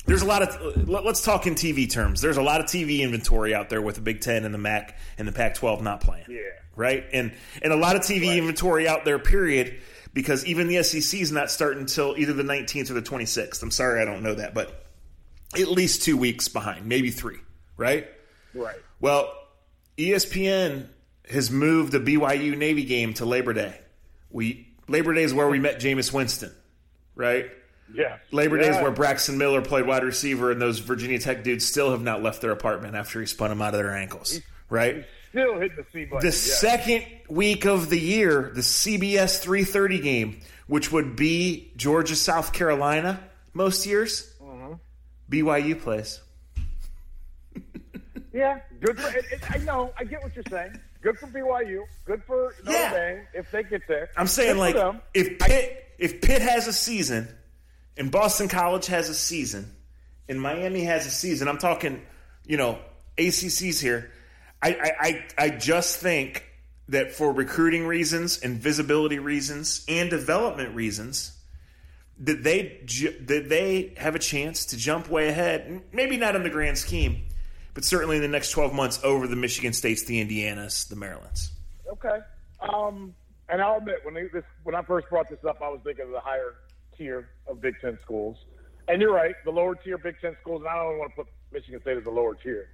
[0.07, 2.21] There's a lot of, let's talk in TV terms.
[2.21, 4.97] There's a lot of TV inventory out there with the Big Ten and the MAC
[5.19, 6.25] and the Pac 12 not playing.
[6.29, 6.41] Yeah.
[6.75, 7.05] Right?
[7.13, 8.39] And, and a lot of TV right.
[8.39, 9.79] inventory out there, period,
[10.15, 13.63] because even the SEC is not starting until either the 19th or the 26th.
[13.63, 14.87] I'm sorry, I don't know that, but
[15.59, 17.39] at least two weeks behind, maybe three,
[17.77, 18.09] right?
[18.55, 18.79] Right.
[19.01, 19.33] Well,
[19.99, 20.87] ESPN
[21.29, 23.79] has moved the BYU Navy game to Labor Day.
[24.31, 26.53] We Labor Day is where we met Jameis Winston,
[27.15, 27.51] right?
[27.93, 28.19] Yeah.
[28.31, 28.71] Labor yeah.
[28.71, 32.03] Day is where Braxton Miller played wide receiver, and those Virginia Tech dudes still have
[32.03, 35.05] not left their apartment after he spun them out of their ankles, right?
[35.31, 36.21] Still hitting the C button.
[36.21, 36.31] The yeah.
[36.31, 43.21] second week of the year, the CBS 3:30 game, which would be Georgia South Carolina
[43.53, 44.30] most years
[45.31, 46.21] BYU plays.
[48.33, 49.17] yeah, good for.
[49.17, 49.93] It, it, I know.
[49.99, 50.79] I get what you're saying.
[51.01, 51.85] Good for BYU.
[52.05, 52.93] Good for Notre yeah.
[52.93, 54.11] Dame if they get there.
[54.17, 57.29] I'm saying good like if Pitt if Pitt has a season,
[57.97, 59.75] and Boston College has a season,
[60.29, 62.03] and Miami has a season, I'm talking,
[62.47, 62.79] you know,
[63.17, 64.11] ACCs here.
[64.61, 66.45] I I I, I just think
[66.89, 71.40] that for recruiting reasons and visibility reasons and development reasons
[72.21, 72.85] that they
[73.23, 75.83] that they have a chance to jump way ahead.
[75.93, 77.25] Maybe not in the grand scheme,
[77.75, 81.53] but certainly in the next twelve months over the Michigan States, the Indianas, the Marylands.
[81.91, 82.19] Okay.
[82.61, 83.15] Um,
[83.49, 86.07] and I'll admit when they, this when I first brought this up, I was thinking
[86.07, 86.55] of the higher
[86.97, 88.37] tier of Big Ten schools.
[88.87, 91.33] And you're right, the lower tier Big Ten schools, and I don't want to put
[91.53, 92.69] Michigan State as a lower tier.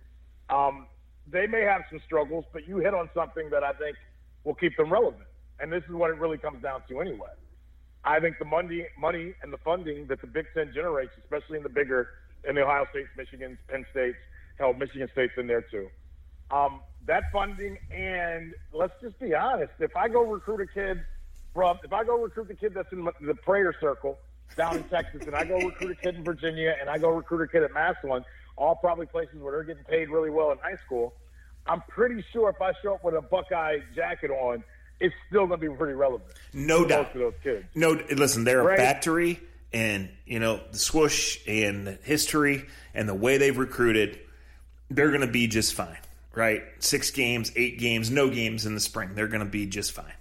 [0.51, 0.87] Um,
[1.27, 3.97] they may have some struggles, but you hit on something that I think
[4.45, 5.25] will keep them relevant.
[5.61, 7.29] And this is what it really comes down to anyway.
[8.07, 11.65] I think the money, money and the funding that the Big Ten generates, especially in
[11.65, 12.09] the bigger,
[12.49, 14.17] in the Ohio States, Michigan's, Penn States,
[14.59, 15.89] hell, Michigan State's in there too.
[16.53, 21.05] Um, that funding, and let's just be honest, if I go recruit a kid
[21.53, 24.19] from, if I go recruit the kid that's in the prayer circle
[24.57, 27.43] down in Texas, and I go recruit a kid in Virginia, and I go recruit
[27.43, 28.25] a kid at Massillon,
[28.57, 31.15] all probably places where they're getting paid really well in high school.
[31.67, 34.63] I'm pretty sure if I show up with a Buckeye jacket on,
[35.01, 36.31] it's still going to be pretty relevant.
[36.53, 37.15] No to doubt.
[37.15, 37.65] Of those kids.
[37.75, 38.79] No, listen, they're Right.
[38.79, 39.41] a factory,
[39.73, 44.19] and you know the swoosh and the history and the way they've recruited,
[44.91, 45.99] they're going to be just fine,
[46.35, 46.63] right?
[46.79, 50.13] Six games, eight games, no games in the spring, they're going to be just fine.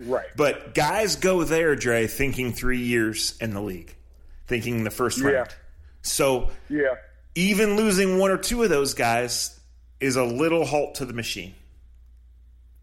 [0.00, 0.26] Right.
[0.36, 3.94] But guys go there, Dre, thinking three years in the league,
[4.46, 5.28] thinking the first Yeah.
[5.28, 5.54] round.
[6.02, 6.94] So Yeah.
[7.34, 9.58] even losing one or two of those guys
[10.00, 11.54] is a little halt to the machine,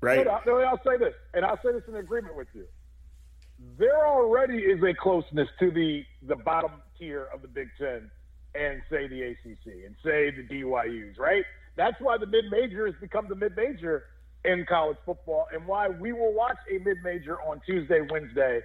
[0.06, 0.26] right?
[0.26, 2.65] But uh, I, I'll say this, and I'll say this in agreement with you.
[3.78, 8.12] There already is a closeness to the the bottom tier of the Big Ten
[8.54, 11.44] and say the ACC and say the BYU's, right?
[11.78, 14.04] That's why the mid major has become the mid major
[14.44, 18.62] in college football, and why we will watch a mid major on Tuesday, Wednesday,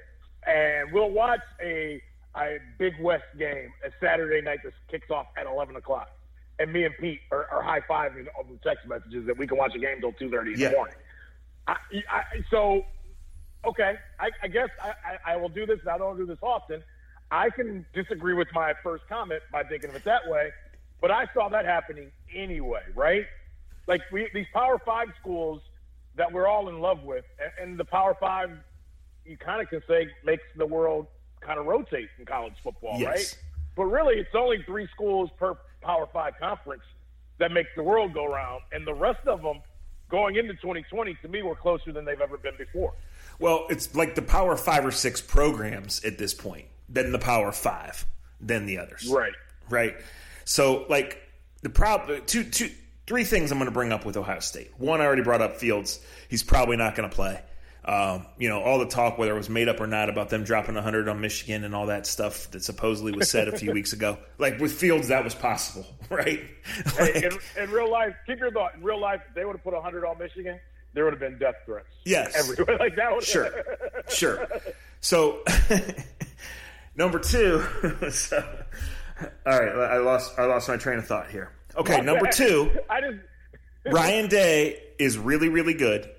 [0.46, 2.03] and we'll watch a
[2.37, 6.09] a Big West game a Saturday night that kicks off at eleven o'clock.
[6.59, 9.74] And me and Pete are, are high fiving over text messages that we can watch
[9.74, 10.68] a game till two thirty in Yeah.
[10.70, 10.94] the morning.
[11.66, 11.76] I,
[12.10, 12.84] I, so,
[13.64, 15.78] okay, I, I guess I, I, I will do this.
[15.80, 16.82] and I don't do this often.
[17.30, 20.50] I can disagree with my first comment by thinking of it that way,
[21.00, 23.24] but I saw that happening anyway, right?
[23.86, 25.60] Like we, these Power Five schools
[26.16, 28.50] that we're all in love with, and, and the Power Five,
[29.24, 31.06] you kind of can say makes the world
[31.40, 33.06] kind of rotate in college football, Yes.
[33.08, 33.38] right?
[33.76, 36.82] But really, it's only three schools per Power Five conference
[37.38, 39.60] that make the world go round, and the rest of them
[40.10, 42.92] going into 2020 to me were closer than they've ever been before.
[43.38, 47.52] Well, it's like the Power Five or six programs at this point, then the Power
[47.52, 48.04] Five,
[48.40, 49.08] then the others.
[49.08, 49.32] Right.
[49.68, 49.96] Right.
[50.44, 51.18] So, like
[51.62, 52.70] the prob two, two,
[53.06, 54.72] three things I'm going to bring up with Ohio State.
[54.78, 56.00] One, I already brought up Fields.
[56.28, 57.40] He's probably not going to play.
[57.84, 60.44] Um, you know, all the talk, whether it was made up or not, about them
[60.44, 63.92] dropping 100 on Michigan and all that stuff that supposedly was said a few weeks
[63.92, 64.18] ago.
[64.38, 66.40] Like with Fields, that was possible, right?
[66.98, 68.74] Like- in, in real life, keep your thought.
[68.74, 70.60] In real life, if they would have put 100 on Michigan,
[70.92, 71.86] there would have been death threats.
[72.04, 72.36] Yes.
[72.36, 72.76] Everywhere.
[72.80, 73.50] Like that would Sure,
[74.08, 74.46] sure.
[75.00, 75.42] So,
[76.96, 77.62] number two.
[78.10, 78.44] so,
[79.46, 80.38] all right, I lost.
[80.38, 81.50] I lost my train of thought here.
[81.76, 82.70] Okay, number two.
[82.90, 83.16] I just.
[83.86, 86.10] Ryan Day is really, really good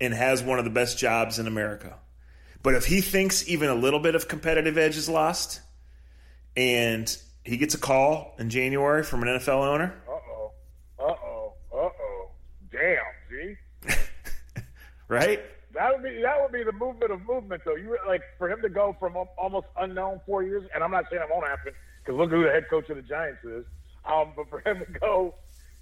[0.00, 1.96] and has one of the best jobs in America.
[2.62, 5.60] But if he thinks even a little bit of competitive edge is lost,
[6.56, 10.52] and he gets a call in January from an NFL owner, Uh oh.
[10.98, 11.52] Uh oh.
[11.72, 12.30] Uh oh.
[12.72, 13.04] Damn.
[13.30, 13.94] See.
[15.08, 15.40] right?
[15.74, 17.76] That would be that would be the movement of movement, though.
[17.76, 21.22] You like for him to go from almost unknown four years, and I'm not saying
[21.22, 21.72] it won't happen
[22.04, 23.64] because look who the head coach of the Giants is.
[24.04, 25.34] Um, but for him to go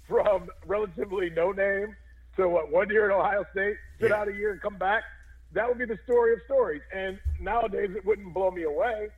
[0.07, 1.95] from relatively no name
[2.37, 4.17] to what one year at Ohio State, sit Yeah.
[4.17, 5.03] out a year and come back,
[5.53, 6.81] that would be the story of stories.
[6.93, 9.09] And nowadays, it wouldn't blow me away.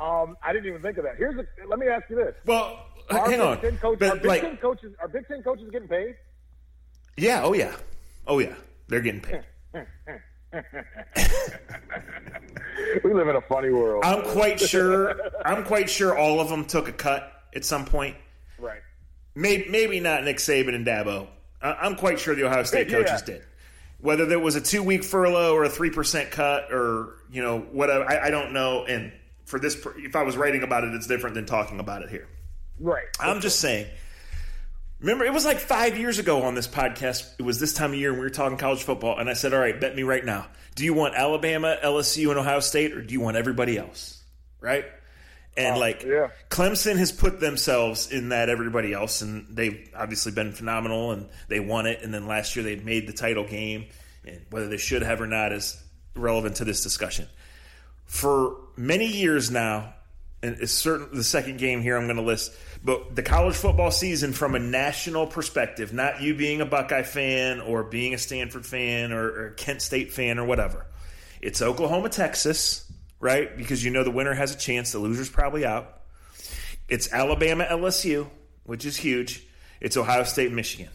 [0.00, 1.16] Um, I didn't even think of that.
[1.16, 3.60] Here's a, let me ask you this: Well, Are hang Big on.
[3.60, 6.16] Ten coaches, are But Big like, Ten coaches are Big Ten coaches getting paid?
[7.16, 7.76] yeah, oh yeah,
[8.26, 8.54] oh yeah,
[8.88, 9.42] they're getting paid.
[13.04, 14.04] We live in a funny world.
[14.04, 15.14] I'm quite sure.
[15.44, 18.16] I'm quite sure all of them took a cut at some point.
[18.58, 18.80] right.
[19.34, 21.26] Maybe, maybe not Nick Saban and Dabo.
[21.62, 22.98] I- I'm quite sure the Ohio State Yeah.
[23.02, 23.42] coaches did.
[24.00, 27.60] Whether there was a two week furlough or a three percent cut or you know
[27.60, 28.84] whatever, I, I don't know.
[28.84, 29.12] And
[29.44, 32.26] for this, if I was writing about it, it's different than talking about it here.
[32.80, 33.06] Right.
[33.20, 33.86] I'm just saying.
[35.00, 37.28] Remember, it was like five years ago on this podcast.
[37.38, 39.52] It was this time of year, and we were talking college football, and I said,
[39.52, 40.46] "All right, bet me right now.
[40.76, 44.22] Do you want Alabama, LSU, and Ohio State, or do you want everybody else?"
[44.60, 44.84] Right?
[45.56, 46.28] And oh, like, yeah.
[46.48, 51.60] Clemson has put themselves in that everybody else, and they've obviously been phenomenal, and they
[51.60, 52.00] won it.
[52.02, 53.86] And then last year they made the title game,
[54.24, 55.82] and whether they should have or not is
[56.14, 57.28] relevant to this discussion.
[58.06, 59.94] For many years now,
[60.42, 62.52] and it's certain the second game here I'm going to list,
[62.84, 67.60] but the college football season from a national perspective, not you being a Buckeye fan
[67.60, 70.86] or being a Stanford fan or, or Kent State fan or whatever.
[71.40, 72.90] It's Oklahoma, Texas,
[73.22, 73.56] right?
[73.56, 76.02] Because you know the winner has a chance, the loser's probably out.
[76.88, 78.26] It's Alabama, LSU,
[78.64, 79.42] which is huge.
[79.80, 80.90] It's Ohio State, Michigan.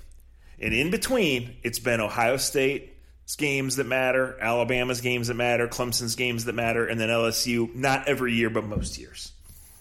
[0.60, 2.94] And in between, it's been Ohio State,
[3.38, 7.74] games that matter, Alabama's games that matter, Clemson's games that matter, and then LSU.
[7.74, 9.32] Not every year, but most years,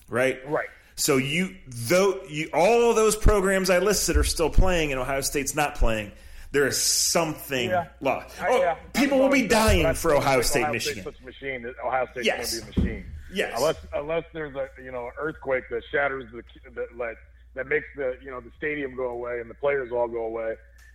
[0.09, 0.38] right?
[0.48, 0.68] Right.
[0.94, 5.54] So you, though, you, all those programs I listed are still playing, and Ohio State's
[5.54, 6.12] not playing.
[6.52, 7.88] There is something Yeah.
[8.00, 8.35] lost.
[8.40, 8.74] Oh, yeah.
[8.94, 11.02] people will be dying for Ohio State, Ohio Michigan.
[11.02, 11.62] State's such a machine.
[11.62, 12.59] That Ohio State's Yes.
[12.61, 13.12] going to be a machine.
[13.32, 13.54] Yes.
[13.59, 16.42] Unless unless there's a you know earthquake that shatters the
[16.74, 17.14] that that,
[17.54, 20.54] that makes the you know the stadium go away and the players all go away,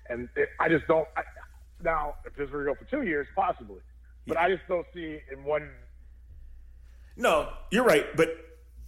[0.09, 1.07] and it, I just don't.
[1.17, 1.23] I,
[1.83, 3.81] now, if this were to go for two years, possibly,
[4.27, 5.69] but I just don't see in one.
[7.17, 8.29] No, you're right, but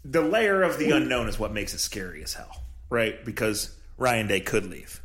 [0.06, 3.24] the layer of the unknown is what makes it scary as hell, right?
[3.26, 5.02] Because Ryan Day could leave.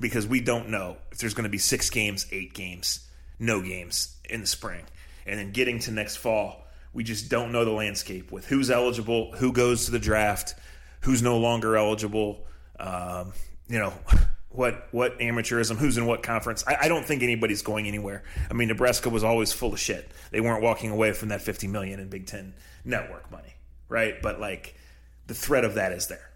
[0.00, 3.08] Because we don't know if there's going to be six games, eight games,
[3.38, 4.84] no games in the spring.
[5.26, 9.32] And then getting to next fall, we just don't know the landscape with who's eligible,
[9.32, 10.54] who goes to the draft,
[11.00, 12.46] who's no longer eligible,
[12.80, 13.32] um,
[13.68, 13.92] you know,
[14.48, 16.64] what what amateurism, who's in what conference.
[16.66, 18.24] I, I don't think anybody's going anywhere.
[18.50, 20.10] I mean, Nebraska was always full of shit.
[20.30, 23.54] They weren't walking away from that 50 million in Big Ten network money,
[23.88, 24.20] right?
[24.22, 24.74] But like
[25.26, 26.27] the threat of that is there.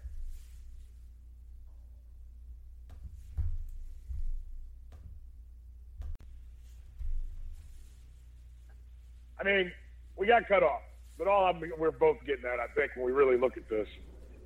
[9.43, 9.71] I mean,
[10.15, 10.81] we got cut off,
[11.17, 13.87] but all I'm, we're both getting at, I think, when we really look at this,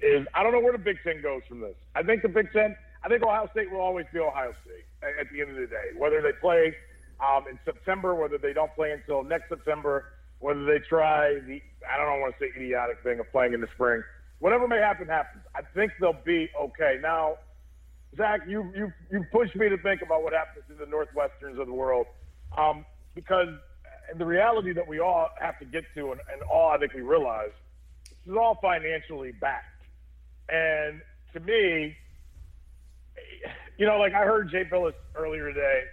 [0.01, 1.75] is I don't know where the Big Ten goes from this.
[1.95, 5.27] I think the Big Ten, I think Ohio State will always be Ohio State at,
[5.31, 5.93] the end of the day.
[5.97, 6.73] Whether they play
[7.21, 11.97] um, in September, whether they don't play until next September, whether they try the, I
[11.97, 14.01] don't want to say idiotic thing of playing in the spring.
[14.39, 15.43] Whatever may happen, happens.
[15.55, 16.97] I think they'll be okay.
[17.01, 17.35] Now,
[18.15, 21.67] Zach, you you you pushed me to think about what happens to the Northwesterns of
[21.67, 22.05] the world,
[22.55, 23.49] um, because
[24.15, 27.01] the reality that we all have to get to, and, and all I think we
[27.01, 27.51] realize,
[28.05, 29.65] this is all financially backed.
[30.49, 31.01] And
[31.33, 31.95] to me,
[33.77, 35.83] you know, like I heard Jay Bilas earlier today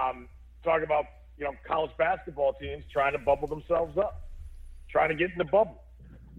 [0.00, 0.28] um,
[0.64, 1.04] talk about
[1.38, 4.28] you know college basketball teams trying to bubble themselves up,
[4.90, 5.82] trying to get in the bubble.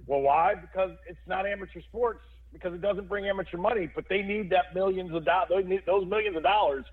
[0.06, 0.56] Well, why?
[0.56, 2.22] Because it's not amateur sports.
[2.52, 5.50] Because it doesn't bring amateur money, but they need that millions of dollars.
[5.50, 6.86] Those, those millions of dollars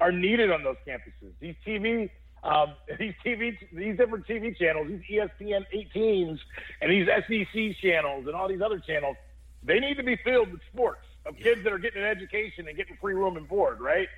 [0.00, 1.30] are needed on those campuses.
[1.38, 2.10] These TV,
[2.44, 6.38] um, these TV, these different TV channels, these ESPN 18s,
[6.80, 9.16] and these SEC channels, and all these other channels,
[9.62, 12.76] they need to be filled with sports of kids that are getting an education and
[12.76, 14.08] getting free room and board, right?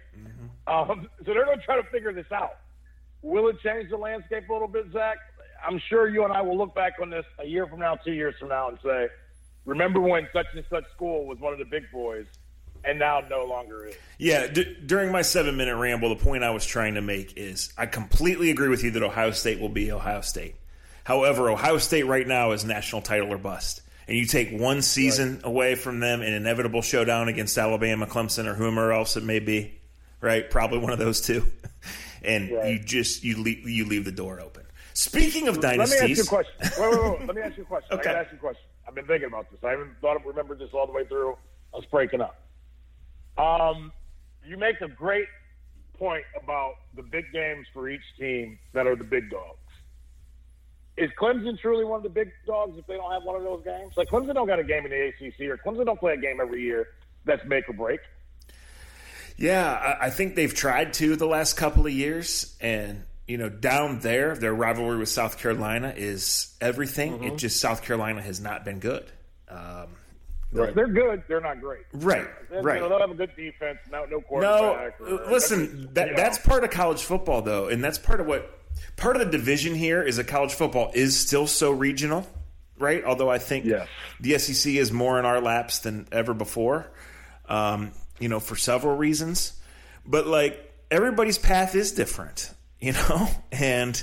[0.67, 2.59] Um, so they're going to try to figure this out.
[3.23, 5.19] Will it change the landscape a little bit, Zach?
[5.65, 8.13] I'm sure you and I will look back on this a year from now, two
[8.13, 9.09] years from now, and say,
[9.65, 12.27] remember when such and such school was one of the big boys
[12.87, 13.95] and now no longer is.
[14.19, 17.73] Yeah, d- during my seven minute ramble, the point I was trying to make is
[17.77, 20.55] I completely agree with you that Ohio State will be Ohio State.
[21.05, 23.83] However, Ohio State right now is national title or bust.
[24.09, 28.55] And you take one season away from them in inevitable showdown against Alabama, Clemson, or
[28.55, 29.75] whomever else it may be,
[30.21, 30.49] right?
[30.49, 31.45] Probably one of those two.
[32.23, 32.73] And Right.
[32.73, 34.65] you just you leave, you leave the door open.
[34.95, 36.55] Speaking of dynasties, Let me ask you a question.
[36.83, 37.27] Wait, wait, wait.
[37.29, 37.89] Let me ask you a question.
[37.99, 38.01] Okay.
[38.01, 38.63] I got to ask you a question.
[38.89, 39.61] I've been thinking about this.
[39.63, 41.35] I haven't thought of, remembered this all the way through.
[41.73, 42.46] I was breaking up.
[43.39, 43.93] Um,
[44.45, 45.29] you make a great
[45.99, 49.59] point about the big games for each team that are the big dogs.
[50.97, 53.63] Is Clemson truly one of the big dogs if they don't have one of those
[53.65, 53.95] games?
[53.97, 56.41] Like Clemson don't got a game in the ACC, or Clemson don't play a game
[56.41, 56.89] every year
[57.25, 58.01] that's make or break.
[59.37, 64.01] Yeah, I, think they've tried to the last couple of years, and you know, down
[64.01, 67.23] there, their rivalry with South Carolina is everything.
[67.23, 69.05] It just South Carolina has not been good.
[69.49, 69.89] Um,
[70.53, 71.23] They're good.
[71.29, 71.83] They're not great.
[71.93, 72.77] right, They're- right.
[72.77, 73.79] You know, they'll have a good defense.
[73.91, 76.17] No, no No, or- uh, listen, that, you know.
[76.17, 78.53] that's part of college football, though, and that's part of what
[78.97, 82.27] part of the division here is that college football is still so regional,
[82.79, 83.05] right?
[83.05, 83.89] Although I think Yes.
[84.21, 86.87] the SEC is more in our laps than ever before,
[87.49, 89.53] um, you know, for several reasons.
[90.07, 94.01] But like everybody's path is different, you know, and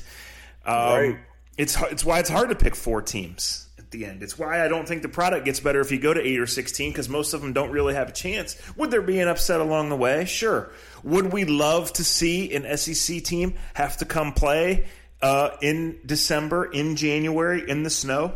[0.65, 1.17] um, Right.
[1.57, 3.62] it's it's why it's hard to pick four teams
[3.93, 4.21] the end.
[4.21, 6.47] It's why I don't think the product gets better if you go to eight or
[6.47, 8.57] sixteen because most of them don't really have a chance.
[8.75, 10.25] Would there be an upset along the way?
[10.25, 10.69] Sure.
[11.03, 14.87] Would we love to see an SEC team have to come play
[15.21, 18.33] uh, in December, in January, in the snow?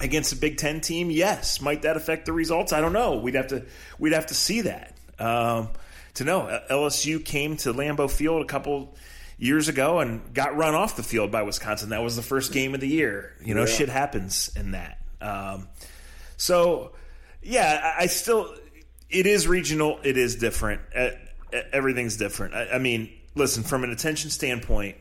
[0.00, 1.60] against a Big Ten team, yes.
[1.60, 2.72] Might that affect the results?
[2.72, 3.16] I don't know.
[3.16, 3.64] We'd have to
[3.98, 5.70] we'd have to see that um,
[6.14, 6.60] to know.
[6.70, 8.96] LSU came to Lambeau Field a couple
[9.38, 11.90] years ago and got run off the field by Wisconsin.
[11.90, 13.32] That was the first game of the year.
[13.42, 14.98] You know, shit happens in that.
[15.20, 15.68] Um,
[16.36, 16.92] so,
[17.42, 18.54] yeah, I, I still
[19.08, 20.00] it is regional.
[20.02, 20.82] It is different.
[20.94, 21.10] Uh,
[21.72, 22.54] everything's different.
[22.54, 24.96] I, I mean, listen, from an attention standpoint,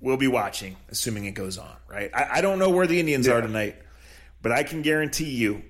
[0.00, 1.76] we'll be watching, assuming it goes on.
[1.88, 2.10] Right?
[2.12, 3.76] I, I don't know where the Indians are tonight.
[4.42, 5.62] But I can guarantee you,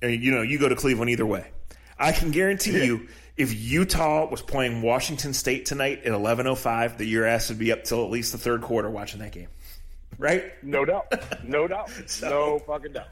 [0.00, 1.46] you know, you go to Cleveland either way.
[1.98, 6.98] I can guarantee you, if Utah was playing Washington State tonight at eleven oh five,
[6.98, 9.48] that your ass would be up till at least the third quarter watching that game.
[10.18, 10.52] Right?
[10.62, 11.12] No doubt.
[11.44, 11.90] No doubt.
[12.06, 13.08] so, no fucking doubt.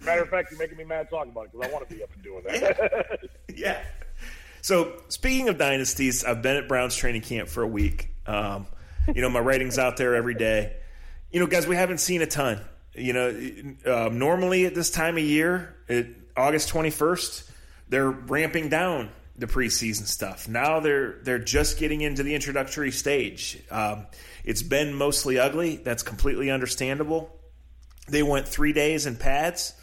[0.00, 2.02] Matter of fact, you're making me mad talking about it because I want to be
[2.02, 3.20] up and doing that.
[3.48, 3.56] yeah.
[3.56, 3.82] yeah.
[4.62, 8.10] So speaking of dynasties, I've been at Browns training camp for a week.
[8.26, 8.66] Um,
[9.14, 10.76] you know, my writing's out there every day.
[11.30, 12.60] You know, guys, we haven't seen a ton.
[12.94, 16.06] You know, uh, normally at this time of year, at
[16.36, 17.48] August 21st,
[17.88, 20.48] they're ramping down the preseason stuff.
[20.48, 23.62] Now they're they're just getting into the introductory stage.
[23.70, 24.06] Um,
[24.44, 25.76] it's been mostly ugly.
[25.76, 27.34] That's completely understandable.
[28.08, 29.74] They went three days in pads,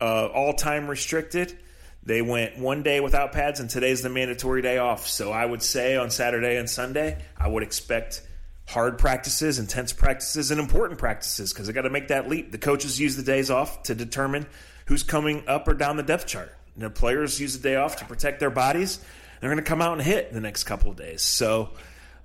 [0.00, 1.56] uh, all time restricted.
[2.02, 5.08] They went one day without pads, and today's the mandatory day off.
[5.08, 8.22] So I would say on Saturday and Sunday, I would expect
[8.68, 12.52] hard practices, intense practices, and important practices because they got to make that leap.
[12.52, 14.46] The coaches use the days off to determine
[14.86, 16.54] who's coming up or down the depth chart.
[16.76, 19.00] The players use the day off to protect their bodies.
[19.40, 21.22] They're going to come out and hit the next couple of days.
[21.22, 21.70] So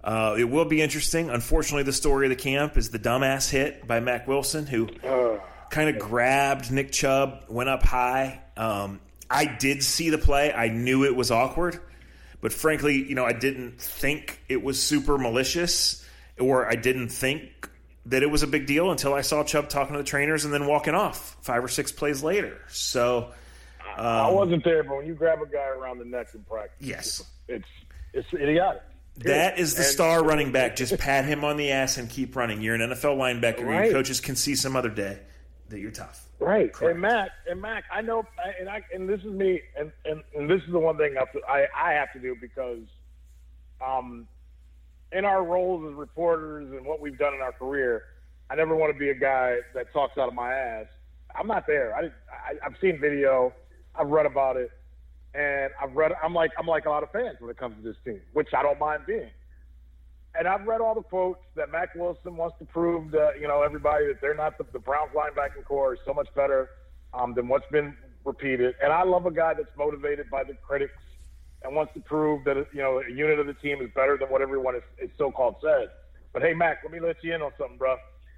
[0.04, 1.30] uh, it will be interesting.
[1.30, 4.88] Unfortunately, the story of the camp is the dumbass hit by Mack Wilson, who
[5.70, 8.42] kind of grabbed Nick Chubb, went up high.
[8.58, 9.00] Um,
[9.30, 10.52] I did see the play.
[10.52, 11.80] I knew it was awkward,
[12.42, 16.06] but frankly, you know, I didn't think it was super malicious,
[16.40, 17.70] or I didn't think
[18.08, 20.54] that it was a big deal until I saw Chubb talking to the trainers and
[20.54, 22.60] then walking off five or six plays later.
[22.68, 23.32] So
[23.98, 26.76] um, I wasn't there, but when you grab a guy around the neck in practice,
[26.80, 27.66] yes, it's
[28.14, 28.82] it's, it's idiotic.
[29.18, 30.76] That is the and, star running back.
[30.76, 32.62] Just pat him on the ass and keep running.
[32.62, 33.66] You're an NFL linebacker.
[33.66, 33.86] Right.
[33.86, 35.20] Your coaches can see some other day
[35.70, 36.28] that you're tough.
[36.40, 36.72] Right.
[36.72, 36.94] Correct.
[36.94, 38.26] And Mack, and Mack, I know,
[38.60, 41.16] and I, and this is me, and, and, and this is the one thing
[41.48, 42.80] I, I have to do because,
[43.86, 44.28] um,
[45.12, 48.06] in our roles as reporters and what we've done in our career,
[48.50, 50.88] I never want to be a guy that talks out of my ass.
[51.36, 51.96] I'm not there.
[51.96, 53.54] I, I I've seen video,
[53.96, 54.72] I've read about it,
[55.34, 56.12] and I've read.
[56.24, 58.50] I'm like I'm like a lot of fans when it comes to this team, which
[58.56, 59.30] I don't mind being
[60.38, 63.62] and I've read all the quotes that Mack Wilson wants to prove that you know
[63.64, 66.70] everybody that they're not the, the Browns linebacking corps is so much better
[67.14, 68.76] um, than what's been repeated.
[68.82, 70.94] And I love a guy that's motivated by the critics
[71.64, 74.30] and wants to prove that you know a unit of the team is better than
[74.30, 75.90] what everyone is, is so-called said.
[76.34, 77.98] But hey, Mack, let me let you in on something, bro.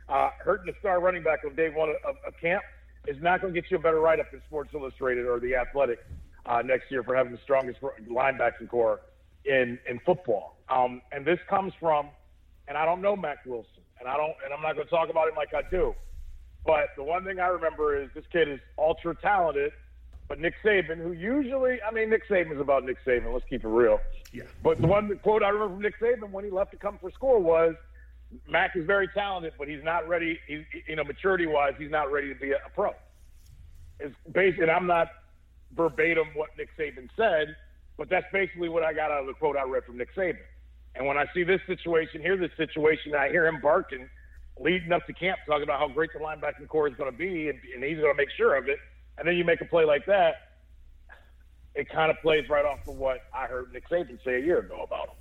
[0.09, 2.63] Uh, hurting the star running back on day one of, of camp
[3.07, 5.99] is not going to get you a better write-up in Sports Illustrated or The Athletic
[6.45, 7.79] uh, next year for having the strongest
[8.09, 9.01] linebacking corps
[9.45, 10.57] in in football.
[10.69, 12.09] Um, and this comes from,
[12.67, 15.09] and I don't know Mack Wilson, and I don't, and I'm not going to talk
[15.09, 15.93] about him like I do.
[16.65, 19.73] But the one thing I remember is this kid is ultra talented.
[20.29, 23.33] But Nick Saban, who usually, I mean, Nick Saban is about Nick Saban.
[23.33, 23.99] Let's keep it real.
[24.31, 24.43] Yeah.
[24.63, 27.11] But the one quote I remember from Nick Saban when he left to come for
[27.11, 27.75] school was,
[28.47, 30.39] "Mack is very talented, but he's not ready.
[30.47, 32.91] He's, you know, maturity wise, he's not ready to be a, a pro."
[33.99, 35.09] It's and I'm not
[35.75, 37.55] verbatim what Nick Saban said,
[37.97, 40.38] but that's basically what I got out of the quote I read from Nick Saban.
[40.95, 44.07] And when I see this situation, hear this situation, I hear him barking,
[44.59, 47.49] leading up to camp, talking about how great the linebacking corps is going to be,
[47.49, 48.77] and, and he's going to make sure of it.
[49.17, 50.36] And then you make a play like that,
[51.75, 54.59] it kind of plays right off of what I heard Nick Saban say a year
[54.59, 55.15] ago about him.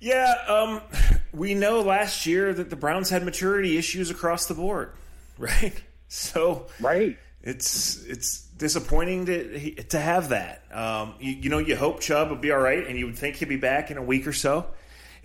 [0.00, 0.80] Yeah, um,
[1.34, 4.92] we know last year that the Browns had maturity issues across the board,
[5.38, 5.74] right?
[6.08, 10.62] So, right, it's it's disappointing to to have that.
[10.72, 13.36] Um, you, you, know, you hope Chubb will be all right, and you would think
[13.36, 14.66] he'd be back in a week or so.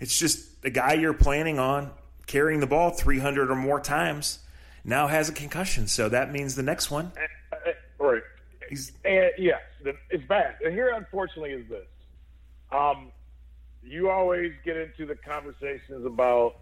[0.00, 1.90] It's just the guy you're planning on
[2.26, 4.38] carrying the ball 300 or more times
[4.84, 7.12] now has a concussion, so that means the next one.
[7.52, 8.22] Uh, uh, right.
[8.68, 9.60] He's, and yes,
[10.10, 10.56] it's bad.
[10.64, 11.86] And here, unfortunately, is this.
[12.72, 13.10] Um,
[13.90, 16.56] you always get into the conversations about,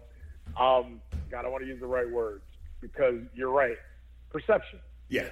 [0.59, 2.43] um, God, I want to use the right words
[2.81, 3.77] because you're right.
[4.31, 4.79] Perception.
[5.09, 5.29] Yeah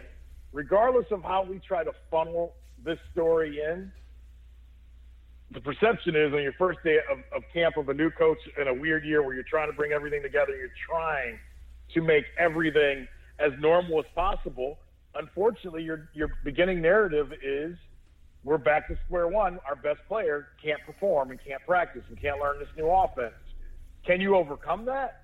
[0.57, 3.91] regardless of how we try to funnel this story in,
[5.51, 8.67] the perception is on your first day of, of camp of a new coach in
[8.67, 11.39] a weird year where you're trying to bring everything together, you're trying
[11.93, 13.07] to make everything
[13.39, 14.77] as normal as possible.
[15.15, 17.77] Unfortunately, your your beginning narrative is
[18.43, 19.59] we're back to square one.
[19.67, 23.33] Our best player can't perform and can't practice and can't learn this new offense.
[24.05, 25.23] Can you overcome that?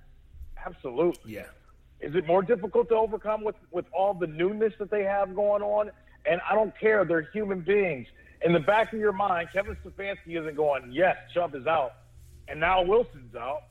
[0.64, 1.32] Absolutely.
[1.32, 1.46] Yeah.
[2.00, 5.62] Is it more difficult to overcome with, with all the newness that they have going
[5.62, 5.90] on?
[6.26, 7.04] And I don't care.
[7.04, 8.06] They're human beings.
[8.44, 11.94] In the back of your mind, Kevin Stefanski isn't going, yes, Chubb is out,
[12.46, 13.62] and now Wilson's out.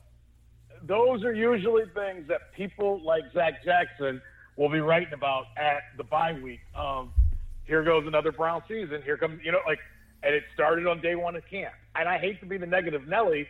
[0.82, 4.20] Those are usually things that people like Zach Jackson
[4.56, 6.60] will be writing about at the bye week.
[6.74, 7.12] Um,
[7.66, 9.02] here goes another Brown season.
[9.02, 9.78] Here comes, you know, like,
[10.22, 11.74] and it started on day one of camp.
[11.94, 13.46] And I hate to be the negative Nelly,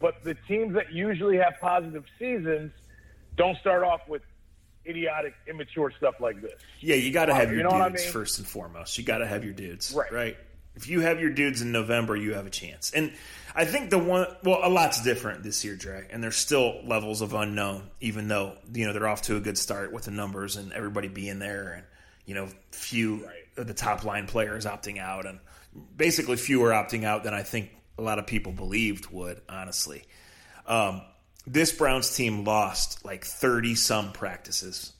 [0.00, 2.72] but the teams that usually have positive seasons–
[3.36, 4.22] don't start off with
[4.86, 6.60] idiotic, immature stuff like this.
[6.80, 8.12] Yeah, you got to uh, have your you know dudes I mean?
[8.12, 8.98] first and foremost.
[8.98, 10.12] You got to have your dudes, right?
[10.12, 10.36] Right.
[10.74, 12.90] If you have your dudes in November, you have a chance.
[12.90, 13.12] And
[13.54, 17.22] I think the one, well, a lot's different this year, Dre, and there's still levels
[17.22, 20.56] of unknown, even though you know they're off to a good start with the numbers
[20.56, 21.84] and everybody being there, and
[22.26, 23.45] you know, few right.
[23.56, 25.40] The top line players opting out, and
[25.96, 30.04] basically fewer opting out than I think a lot of people believed would, honestly.
[30.66, 31.02] Um,
[31.46, 34.92] this Browns team lost like 30 some practices,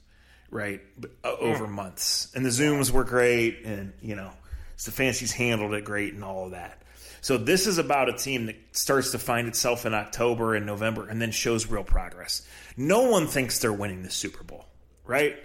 [0.50, 0.80] right,
[1.24, 2.32] uh, over months.
[2.34, 4.30] And the Zooms were great, and, you know,
[4.76, 6.82] Stefanski's handled it great and all of that.
[7.20, 11.09] So this is about a team that starts to find itself in October and November
[11.09, 12.46] and then shows real progress.
[12.76, 14.64] No one thinks they're winning the Super Bowl,
[15.04, 15.36] right?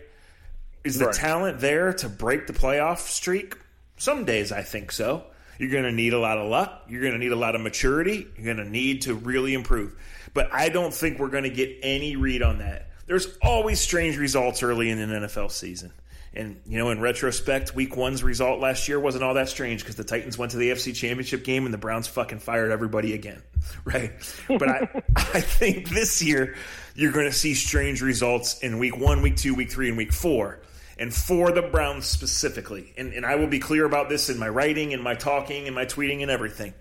[0.84, 1.16] Is the right.
[1.16, 3.58] talent there to break the playoff streak?
[3.98, 5.26] Some days I think so.
[5.60, 6.86] You're going to need a lot of luck.
[6.90, 8.28] You're going to need a lot of maturity.
[8.36, 9.96] You're going to need to really improve.
[10.34, 12.90] But I don't think we're going to get any read on that.
[13.06, 15.94] There's always strange results early in an NFL season.
[16.34, 19.98] And, you know, in retrospect, week one's result last year wasn't all that strange because
[19.98, 23.42] the Titans went to the AFC championship game and the Browns fucking fired everybody again.
[23.86, 24.12] Right.
[24.48, 26.56] But I, I think this year
[26.96, 30.12] you're going to see strange results in week one, week two, week three, and week
[30.12, 30.60] four.
[30.98, 34.50] And for the Browns specifically, and, and I will be clear about this in my
[34.50, 36.74] writing and my talking and my tweeting and everything.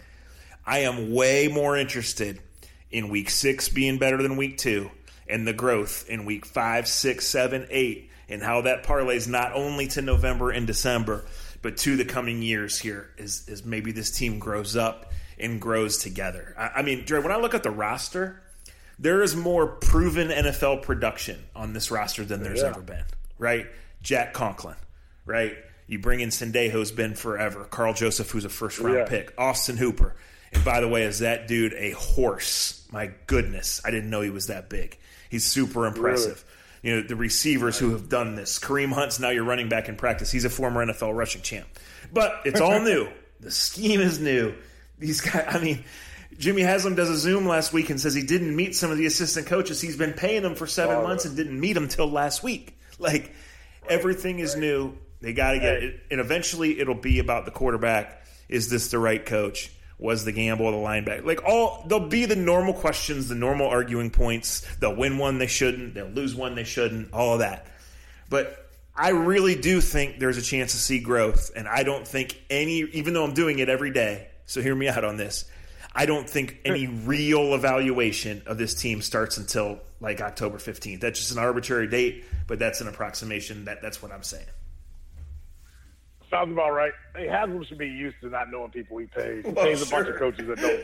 [0.66, 2.40] I am way more interested
[2.90, 4.90] in week six being better than week two
[5.28, 9.88] and the growth in week five, six, seven, eight and how that parlays not only
[9.88, 11.24] to November and December,
[11.62, 15.98] but to the coming years here as, as maybe this team grows up and grows
[15.98, 16.54] together.
[16.56, 18.42] I, I mean, Dre, when I look at the roster,
[18.98, 22.68] there is more proven NFL production on this roster than there's yeah.
[22.68, 23.04] ever been,
[23.38, 23.66] right?
[24.02, 24.76] Jack Conklin,
[25.26, 25.56] right?
[25.86, 27.64] You bring in Sendejo's been forever.
[27.64, 29.04] Karl Joseph, who's a first round yeah.
[29.06, 29.34] pick.
[29.36, 30.14] Austin Hooper.
[30.52, 32.86] And by the way, is that dude a horse?
[32.92, 33.80] My goodness.
[33.84, 34.98] I didn't know he was that big.
[35.28, 36.44] He's super impressive.
[36.44, 36.56] Really?
[36.82, 38.58] you know the receivers who have done this.
[38.58, 40.30] Kareem Hunt's now your running back in practice.
[40.30, 41.66] He's a former NFL rushing champ,
[42.12, 43.08] but it's all new.
[43.40, 44.54] The scheme is new.
[44.98, 45.84] These guys, I mean,
[46.38, 49.06] Jimmy Haslam does a Zoom last week and says he didn't meet some of the
[49.06, 49.80] assistant coaches.
[49.80, 52.76] He's been paying them for seven months and didn't meet them till last week.
[52.98, 53.32] Like.
[53.90, 54.60] Everything is right.
[54.60, 54.98] new.
[55.20, 58.24] They got to get it, and eventually it'll be about the quarterback.
[58.48, 59.70] Is this the right coach?
[60.00, 61.24] was the gamble of the linebacker.
[61.24, 64.66] Like all, there'll be the normal questions, the normal arguing points.
[64.76, 65.94] They'll win one they shouldn't.
[65.94, 67.12] They'll lose one they shouldn't.
[67.12, 67.66] All of that.
[68.30, 72.40] But I really do think there's a chance to see growth, and I don't think
[72.48, 74.28] any, even though I'm doing it every day.
[74.46, 75.44] So hear me out on this.
[75.94, 81.00] I don't think any real evaluation of this team starts until like October 15th.
[81.00, 83.64] That's just an arbitrary date, but that's an approximation.
[83.66, 84.46] That that's what I'm saying.
[86.30, 86.92] Sounds about right.
[87.16, 89.44] Hey, Haslam should be used to not knowing people he pays.
[89.46, 90.00] He well, pays sure.
[90.00, 90.80] a bunch of coaches that don't.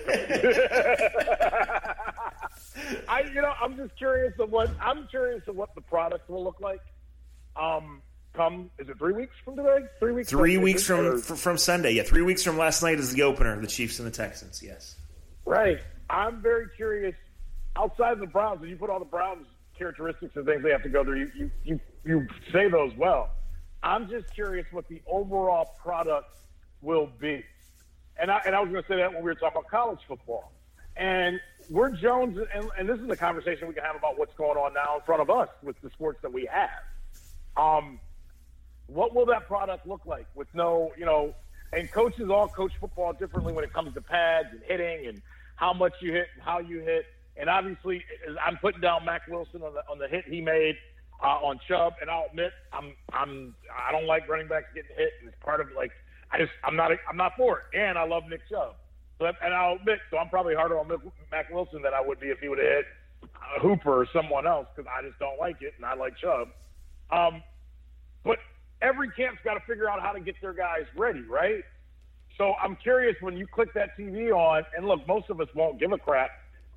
[3.08, 6.42] I, you know, I'm just curious of what I'm curious of what the product will
[6.42, 6.80] look like.
[7.54, 8.02] Um,
[8.34, 9.78] come is it three weeks from today?
[10.00, 10.28] Three weeks.
[10.28, 11.92] Three from, weeks from from Sunday.
[11.92, 13.58] Yeah, three weeks from last night is the opener.
[13.60, 14.62] The Chiefs and the Texans.
[14.62, 14.96] Yes.
[15.44, 15.78] Right.
[16.10, 17.14] I'm very curious.
[17.76, 19.46] Outside of the Browns, and you put all the Browns
[19.78, 23.30] characteristics and things they have to go through, you you you, you say those well.
[23.82, 26.36] I'm just curious what the overall product
[26.82, 27.44] will be.
[28.18, 30.00] And I, and I was going to say that when we were talking about college
[30.08, 30.52] football.
[30.96, 34.56] And we're Jones, and, and this is a conversation we can have about what's going
[34.56, 36.70] on now in front of us with the sports that we have.
[37.56, 38.00] Um,
[38.86, 41.34] what will that product look like with no, you know,
[41.72, 45.20] and coaches all coach football differently when it comes to pads and hitting and
[45.56, 47.04] how much you hit and how you hit.
[47.38, 48.04] And obviously,
[48.44, 50.76] I'm putting down Mack Wilson on the on the hit he made
[51.22, 55.12] uh, on Chubb, and I'll admit I'm I'm I don't like running backs getting hit,
[55.20, 55.90] and it's part of like
[56.32, 58.74] I just I'm not I'm not for it, and I love Nick Chubb,
[59.18, 60.88] but and I'll admit so I'm probably harder on
[61.30, 62.84] Mack Wilson than I would be if he would have hit
[63.22, 66.48] uh, Hooper or someone else because I just don't like it, and I like Chubb.
[67.10, 67.42] Um,
[68.24, 68.38] but
[68.82, 71.62] every camp's got to figure out how to get their guys ready, right?
[72.36, 75.80] So I'm curious when you click that TV on, and look, most of us won't
[75.80, 76.30] give a crap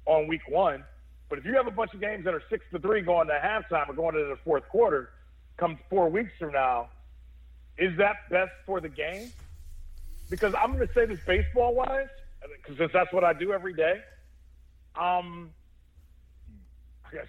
[0.10, 0.84] on week one
[1.30, 3.34] but if you have a bunch of games that are six to three going to
[3.34, 5.12] halftime or going into the fourth quarter,
[5.58, 6.90] come four weeks from now,
[7.78, 9.32] is that best for the game?
[10.30, 12.08] Because I'm going to say this baseball wise,
[12.66, 14.02] because that's what I do every day.
[15.00, 15.52] Um,
[17.06, 17.28] I guess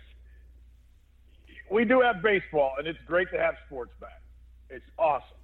[1.70, 4.22] we do have baseball, and it's great to have sports back.
[4.70, 5.36] It's awesome.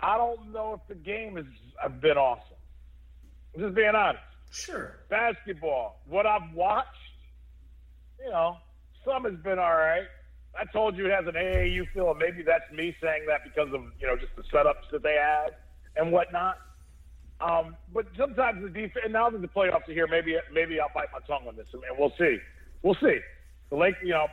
[0.00, 2.56] I don't know if the game has been awesome.
[3.54, 4.22] I'm just being honest.
[4.50, 4.96] Sure.
[5.08, 6.96] Basketball, what I've watched
[8.22, 8.56] you know,
[9.04, 10.06] some has been all right.
[10.58, 13.68] I told you it has an AAU feel, and maybe that's me saying that because
[13.74, 15.52] of you know just the setups that they have
[15.96, 16.56] and whatnot.
[17.40, 20.90] Um, but sometimes the defense, and now that the playoffs are here, maybe maybe I'll
[20.94, 22.38] bite my tongue on this, and we'll see.
[22.82, 23.18] We'll see.
[23.70, 24.26] The Lake, you know,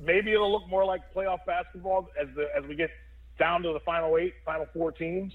[0.00, 2.90] maybe it'll look more like playoff basketball as the as we get
[3.38, 5.32] down to the final eight, final four teams.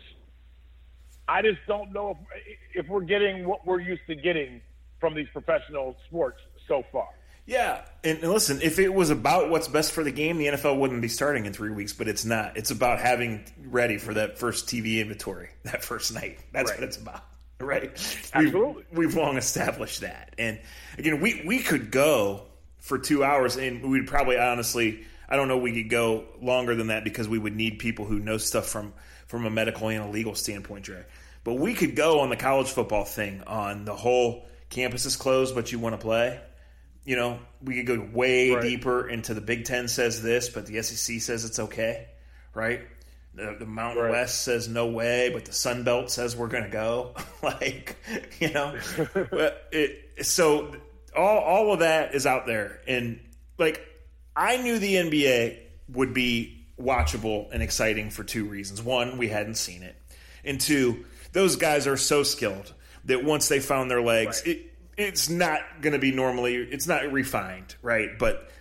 [1.28, 4.62] I just don't know if if we're getting what we're used to getting
[5.00, 7.08] from these professional sports so far.
[7.48, 10.78] Yeah, and, and listen, if it was about what's best for the game, the NFL
[10.80, 11.92] wouldn't be starting in three weeks.
[11.92, 12.56] But it's not.
[12.56, 16.40] It's about having ready for that first TV inventory that first night.
[16.54, 16.80] That's Right.
[16.80, 17.24] what it's about,
[17.60, 17.92] right?
[18.34, 18.84] Absolutely.
[18.92, 20.60] We've, we've long established that, and
[20.98, 22.44] again, we we could go
[22.80, 26.88] for two hours, and we'd probably honestly, I don't know, we could go longer than
[26.88, 28.94] that because we would need people who know stuff from
[29.32, 31.04] from a medical and a legal standpoint, Dre.
[31.44, 35.56] But we could go on the college football thing on the whole campus is closed,
[35.56, 36.40] but you want to play
[37.04, 38.62] you know, we could go way Right.
[38.62, 42.08] deeper into the Big Ten says this, but the SEC says it's okay,
[42.54, 42.82] right?
[43.34, 44.12] The, the Mountain Right.
[44.12, 47.16] West says no way, but the Sun Belt says we're going to go.
[47.44, 47.96] like,
[48.40, 48.78] you know,
[49.32, 50.76] but it, so
[51.16, 53.20] all all of that is out there, and
[53.58, 53.82] like
[54.36, 55.58] I knew the NBA
[55.90, 59.96] would be watchable and exciting for two reasons: one, we hadn't seen it,
[60.44, 62.74] and two, those guys are so skilled
[63.06, 64.56] that once they found their legs, Right.
[64.58, 64.68] it
[64.98, 68.52] it's not going to be normally it's not refined right but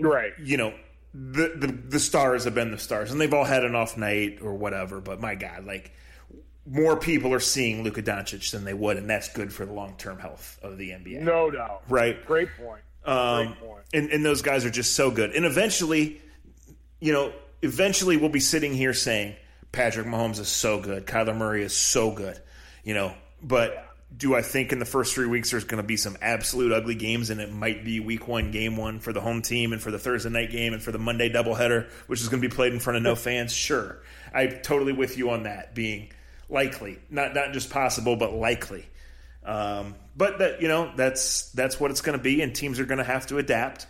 [0.00, 0.32] Right.
[0.40, 0.72] you know
[1.12, 4.38] the, the the stars have been the stars and they've all had an off night
[4.40, 5.92] or whatever but my god like
[6.64, 10.18] more people are seeing Luka Doncic than they would and that's good for the long-term
[10.20, 11.82] health of the NBA No doubt.
[11.88, 12.80] right Great point.
[13.04, 13.82] um, Great point.
[13.92, 15.32] and, and those guys are just so good.
[15.32, 16.22] And eventually,
[17.00, 17.32] you know,
[17.64, 19.34] eventually we'll be sitting here saying
[19.72, 22.38] Patrick Mahomes is so good, Kyler Murray is so good,
[22.84, 23.14] you know.
[23.42, 23.84] But
[24.16, 26.94] do I think in the first three weeks there's going to be some absolute ugly
[26.94, 29.90] games, and it might be Week One, Game One for the home team, and for
[29.90, 32.72] the Thursday night game, and for the Monday doubleheader, which is going to be played
[32.72, 33.52] in front of no fans?
[33.52, 34.02] Sure,
[34.32, 36.12] I'm totally with you on that being
[36.48, 38.86] likely, not not just possible, but likely.
[39.42, 42.86] Um, but that you know that's that's what it's going to be, and teams are
[42.86, 43.86] going to have to adapt,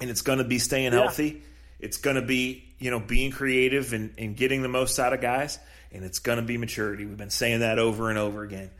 [0.00, 1.42] and it's going to be staying healthy.
[1.80, 5.20] It's going to be you know being creative and, and getting the most out of
[5.20, 5.58] guys,
[5.92, 7.04] and it's going to be maturity.
[7.06, 8.70] We've been saying that over and over again.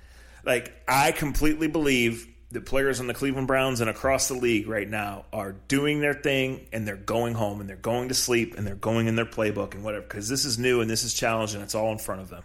[0.44, 4.88] Like I completely believe that players on the Cleveland Browns and across the league right
[4.88, 8.66] now are doing their thing and they're going home and they're going to sleep and
[8.66, 11.60] they're going in their playbook and whatever because this is new and this is challenging.
[11.60, 12.42] It's all in front of them.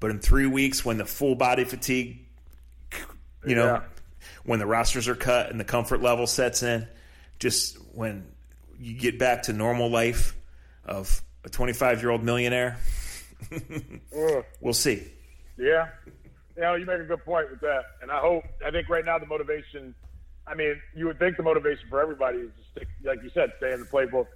[0.00, 2.18] But in three weeks, when the full body fatigue
[3.46, 3.82] you know, Yeah.
[4.44, 6.86] when the rosters are cut and the comfort level sets in,
[7.38, 8.26] just when
[8.78, 10.34] you get back to normal life
[10.86, 12.78] of a 25 year old millionaire,
[14.60, 15.02] we'll see.
[15.58, 15.88] Yeah.
[16.56, 17.82] You know, you make a good point with that.
[18.02, 19.94] And I hope, I think right now the motivation,
[20.46, 23.52] I mean, you would think the motivation for everybody is to stick, like you said,
[23.58, 24.26] stay in the playbook,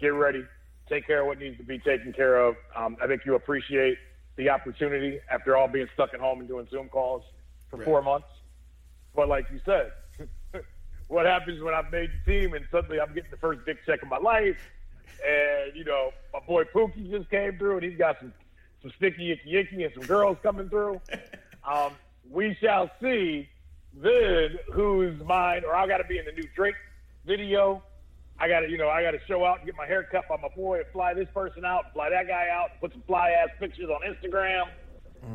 [0.00, 0.44] get ready,
[0.88, 2.56] take care of what needs to be taken care of.
[2.74, 3.98] Um, I think you appreciate
[4.36, 7.22] the opportunity after all being stuck at home and doing Zoom calls
[7.68, 7.84] for Right.
[7.84, 8.28] four months.
[9.14, 9.92] But like you said,
[11.08, 14.02] what happens when I've made the team and suddenly I'm getting the first big check
[14.02, 14.56] of my life?
[15.26, 18.32] And, you know, my boy Pookie just came through and he's got some,
[18.82, 21.00] some sticky yicky yicky and some girls coming through.
[21.62, 21.92] Um,
[22.30, 23.46] we shall see
[23.92, 26.74] then who's mine, or I got to be in the new Drake
[27.26, 27.82] video.
[28.38, 30.26] I got to, you know, I got to show out and get my hair cut
[30.26, 33.32] by my boy and fly this person out, fly that guy out, put some fly
[33.32, 34.68] ass pictures on Instagram.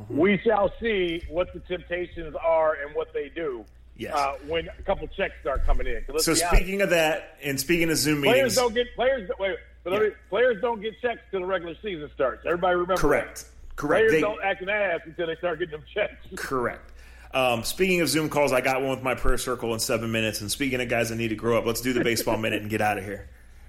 [0.09, 3.65] We shall see what the temptations are and what they do
[3.97, 4.13] Yes.
[4.13, 6.03] uh, when a couple checks start coming in.
[6.19, 9.29] So be honest, speaking of that, and speaking of Zoom players meetings, don't get players.
[9.39, 9.99] Wait, Yeah.
[9.99, 12.43] me- players don't get checks till the regular season starts.
[12.45, 12.97] Everybody remember?
[12.97, 13.75] correct, that.
[13.77, 16.15] correct, Players They- don't act an ass until they start getting them checks.
[16.35, 16.91] correct.
[17.33, 20.39] Um, speaking of Zoom calls, I got one with my prayer circle in seven minutes.
[20.41, 22.69] And speaking of guys that need to grow up, let's do the baseball minute and
[22.71, 23.27] get out of here.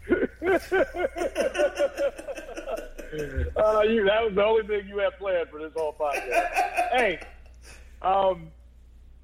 [3.57, 6.51] Uh, you, that was the only thing you had planned for this whole podcast.
[6.93, 7.19] hey,
[8.03, 8.49] um,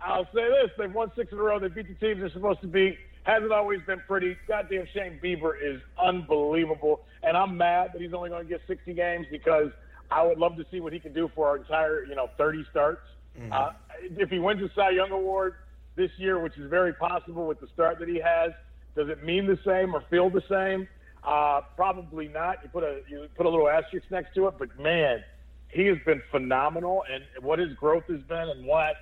[0.04, 1.58] I'll say this: they've won six in a row.
[1.58, 2.98] They beat the teams they're supposed to beat.
[3.24, 4.36] Hasn't always been pretty.
[4.48, 8.92] Goddamn Shane Bieber is unbelievable, and I'm mad that he's only going to get 60
[8.94, 9.70] games because
[10.10, 12.66] I would love to see what he can do for our entire, you know, 30
[12.70, 13.02] starts.
[13.50, 15.54] Uh, if he wins the Cy Young Award
[15.96, 18.50] this year, which is very possible with the start that he has,
[18.94, 20.86] does it mean the same or feel the same?
[21.24, 22.58] Uh, probably not.
[22.62, 25.22] You put a you put a little asterisk next to it, but man,
[25.68, 28.96] he has been phenomenal, and what his growth has been, and what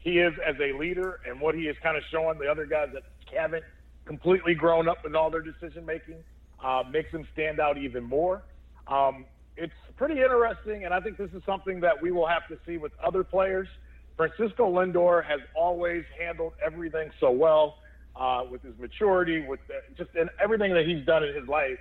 [0.00, 2.88] he is as a leader, and what he is kind of showing the other guys
[2.94, 3.64] that haven't
[4.06, 6.16] completely grown up in all their decision making,
[6.64, 8.42] uh, makes him stand out even more.
[8.88, 9.26] Um,
[9.56, 12.78] it's pretty interesting, and I think this is something that we will have to see
[12.78, 13.68] with other players.
[14.16, 17.76] Francisco Lindor has always handled everything so well
[18.16, 21.78] uh, with his maturity, with the, just in everything that he's done in his life.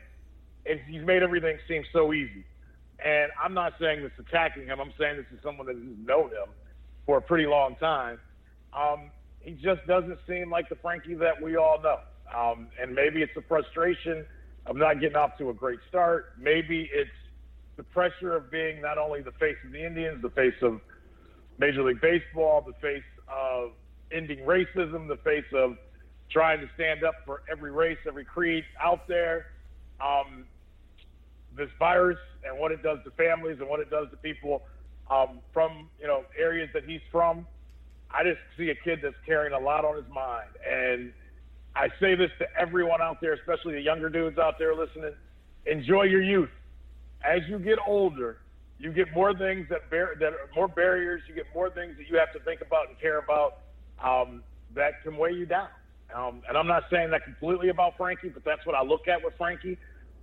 [0.65, 2.43] And he's made everything seem so easy.
[3.03, 4.81] And I'm not saying this attacking him.
[4.81, 6.49] I'm saying this is someone that has known him
[7.09, 8.19] for a pretty long time.
[8.71, 11.97] Um, he just doesn't seem like the Frankie that we all know.
[12.37, 14.27] Um, and maybe it's a frustration
[14.67, 16.33] of not getting off to a great start.
[16.39, 17.09] Maybe it's
[17.77, 20.81] the pressure of being not only the face of the Indians, the face of
[21.57, 23.71] Major League Baseball, the face of
[24.11, 25.77] ending racism, the face of
[26.29, 29.47] trying to stand up for every race, every creed out there.
[29.99, 30.45] Um,
[31.57, 34.61] this virus and what it does to families and what it does to people
[35.09, 37.47] um, from you know areas that he's from.
[38.11, 41.13] I just see a kid that's carrying a lot on his mind, and
[41.75, 45.13] I say this to everyone out there, especially the younger dudes out there listening:
[45.65, 46.49] enjoy your youth.
[47.23, 48.37] As you get older,
[48.79, 51.21] you get more things that bear that are more barriers.
[51.27, 53.57] You get more things that you have to think about and care about
[54.03, 54.41] um,
[54.73, 55.67] that can weigh you down.
[56.15, 59.23] Um, and I'm not saying that completely about Frankie, but that's what I look at
[59.23, 59.77] with Frankie.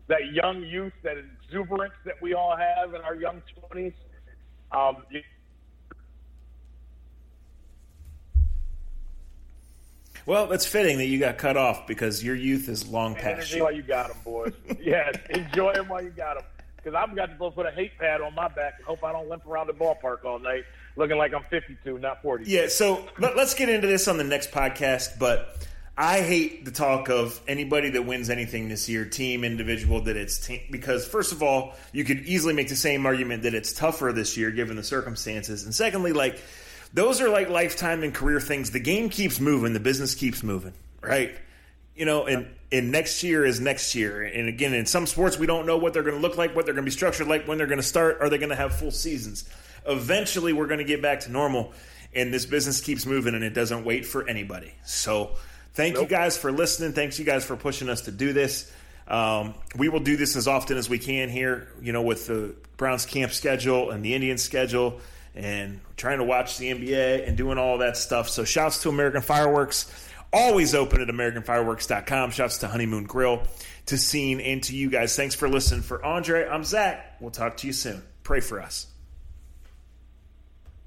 [0.09, 3.95] That young youth, that exuberance that we all have in our young 20s.
[4.73, 5.05] Um,
[10.27, 13.63] well, it's fitting that you got cut off because your youth is long past you.
[13.63, 14.53] While you got them, boys.
[14.81, 16.45] yes, enjoy them while you got them.
[16.77, 19.13] Because I've got to go put a hate pad on my back and hope I
[19.13, 20.65] don't limp around the ballpark all night
[20.97, 22.45] looking like I'm 52, not 40.
[22.47, 25.67] Yeah, so let, us get into this on the next podcast, but
[25.99, 30.39] I hate the talk of anybody that wins anything this year, team, individual, that it's
[30.39, 34.13] team, because first of all, you could easily make the same argument that it's tougher
[34.13, 36.43] this year given the circumstances, and secondly, like
[36.93, 38.71] those are like lifetime and career things.
[38.73, 41.35] The game keeps moving, the business keeps moving, right?
[41.95, 44.23] You know, and and next year is next year.
[44.23, 46.67] And again, in some sports, we don't know what they're going to look like, what
[46.67, 48.19] they're going to be structured like, when they're going to start.
[48.21, 49.49] Are they going to have full seasons?
[49.87, 51.73] Eventually, we're going to get back to normal,
[52.15, 54.75] and this business keeps moving, and it doesn't wait for anybody.
[54.85, 55.37] So
[55.77, 56.05] Thank nope.
[56.05, 56.95] you guys for listening.
[56.95, 58.73] Thanks you guys for pushing us to do this.
[59.07, 62.55] Um, we will do this as often as we can here, you know, with the
[62.79, 65.01] Browns camp schedule and the Indians schedule
[65.35, 68.31] and trying to watch the NBA and doing all that stuff.
[68.31, 69.93] So shouts to American Fireworks.
[70.33, 72.31] Always open at AmericanFireworks.com.
[72.31, 73.43] Shouts to Honeymoon Grill,
[73.85, 75.15] to Scene, and to you guys.
[75.15, 75.83] Thanks for listening.
[75.83, 77.17] For Andre, I'm Zach.
[77.21, 78.03] We'll talk to you soon.
[78.23, 78.87] Pray for us.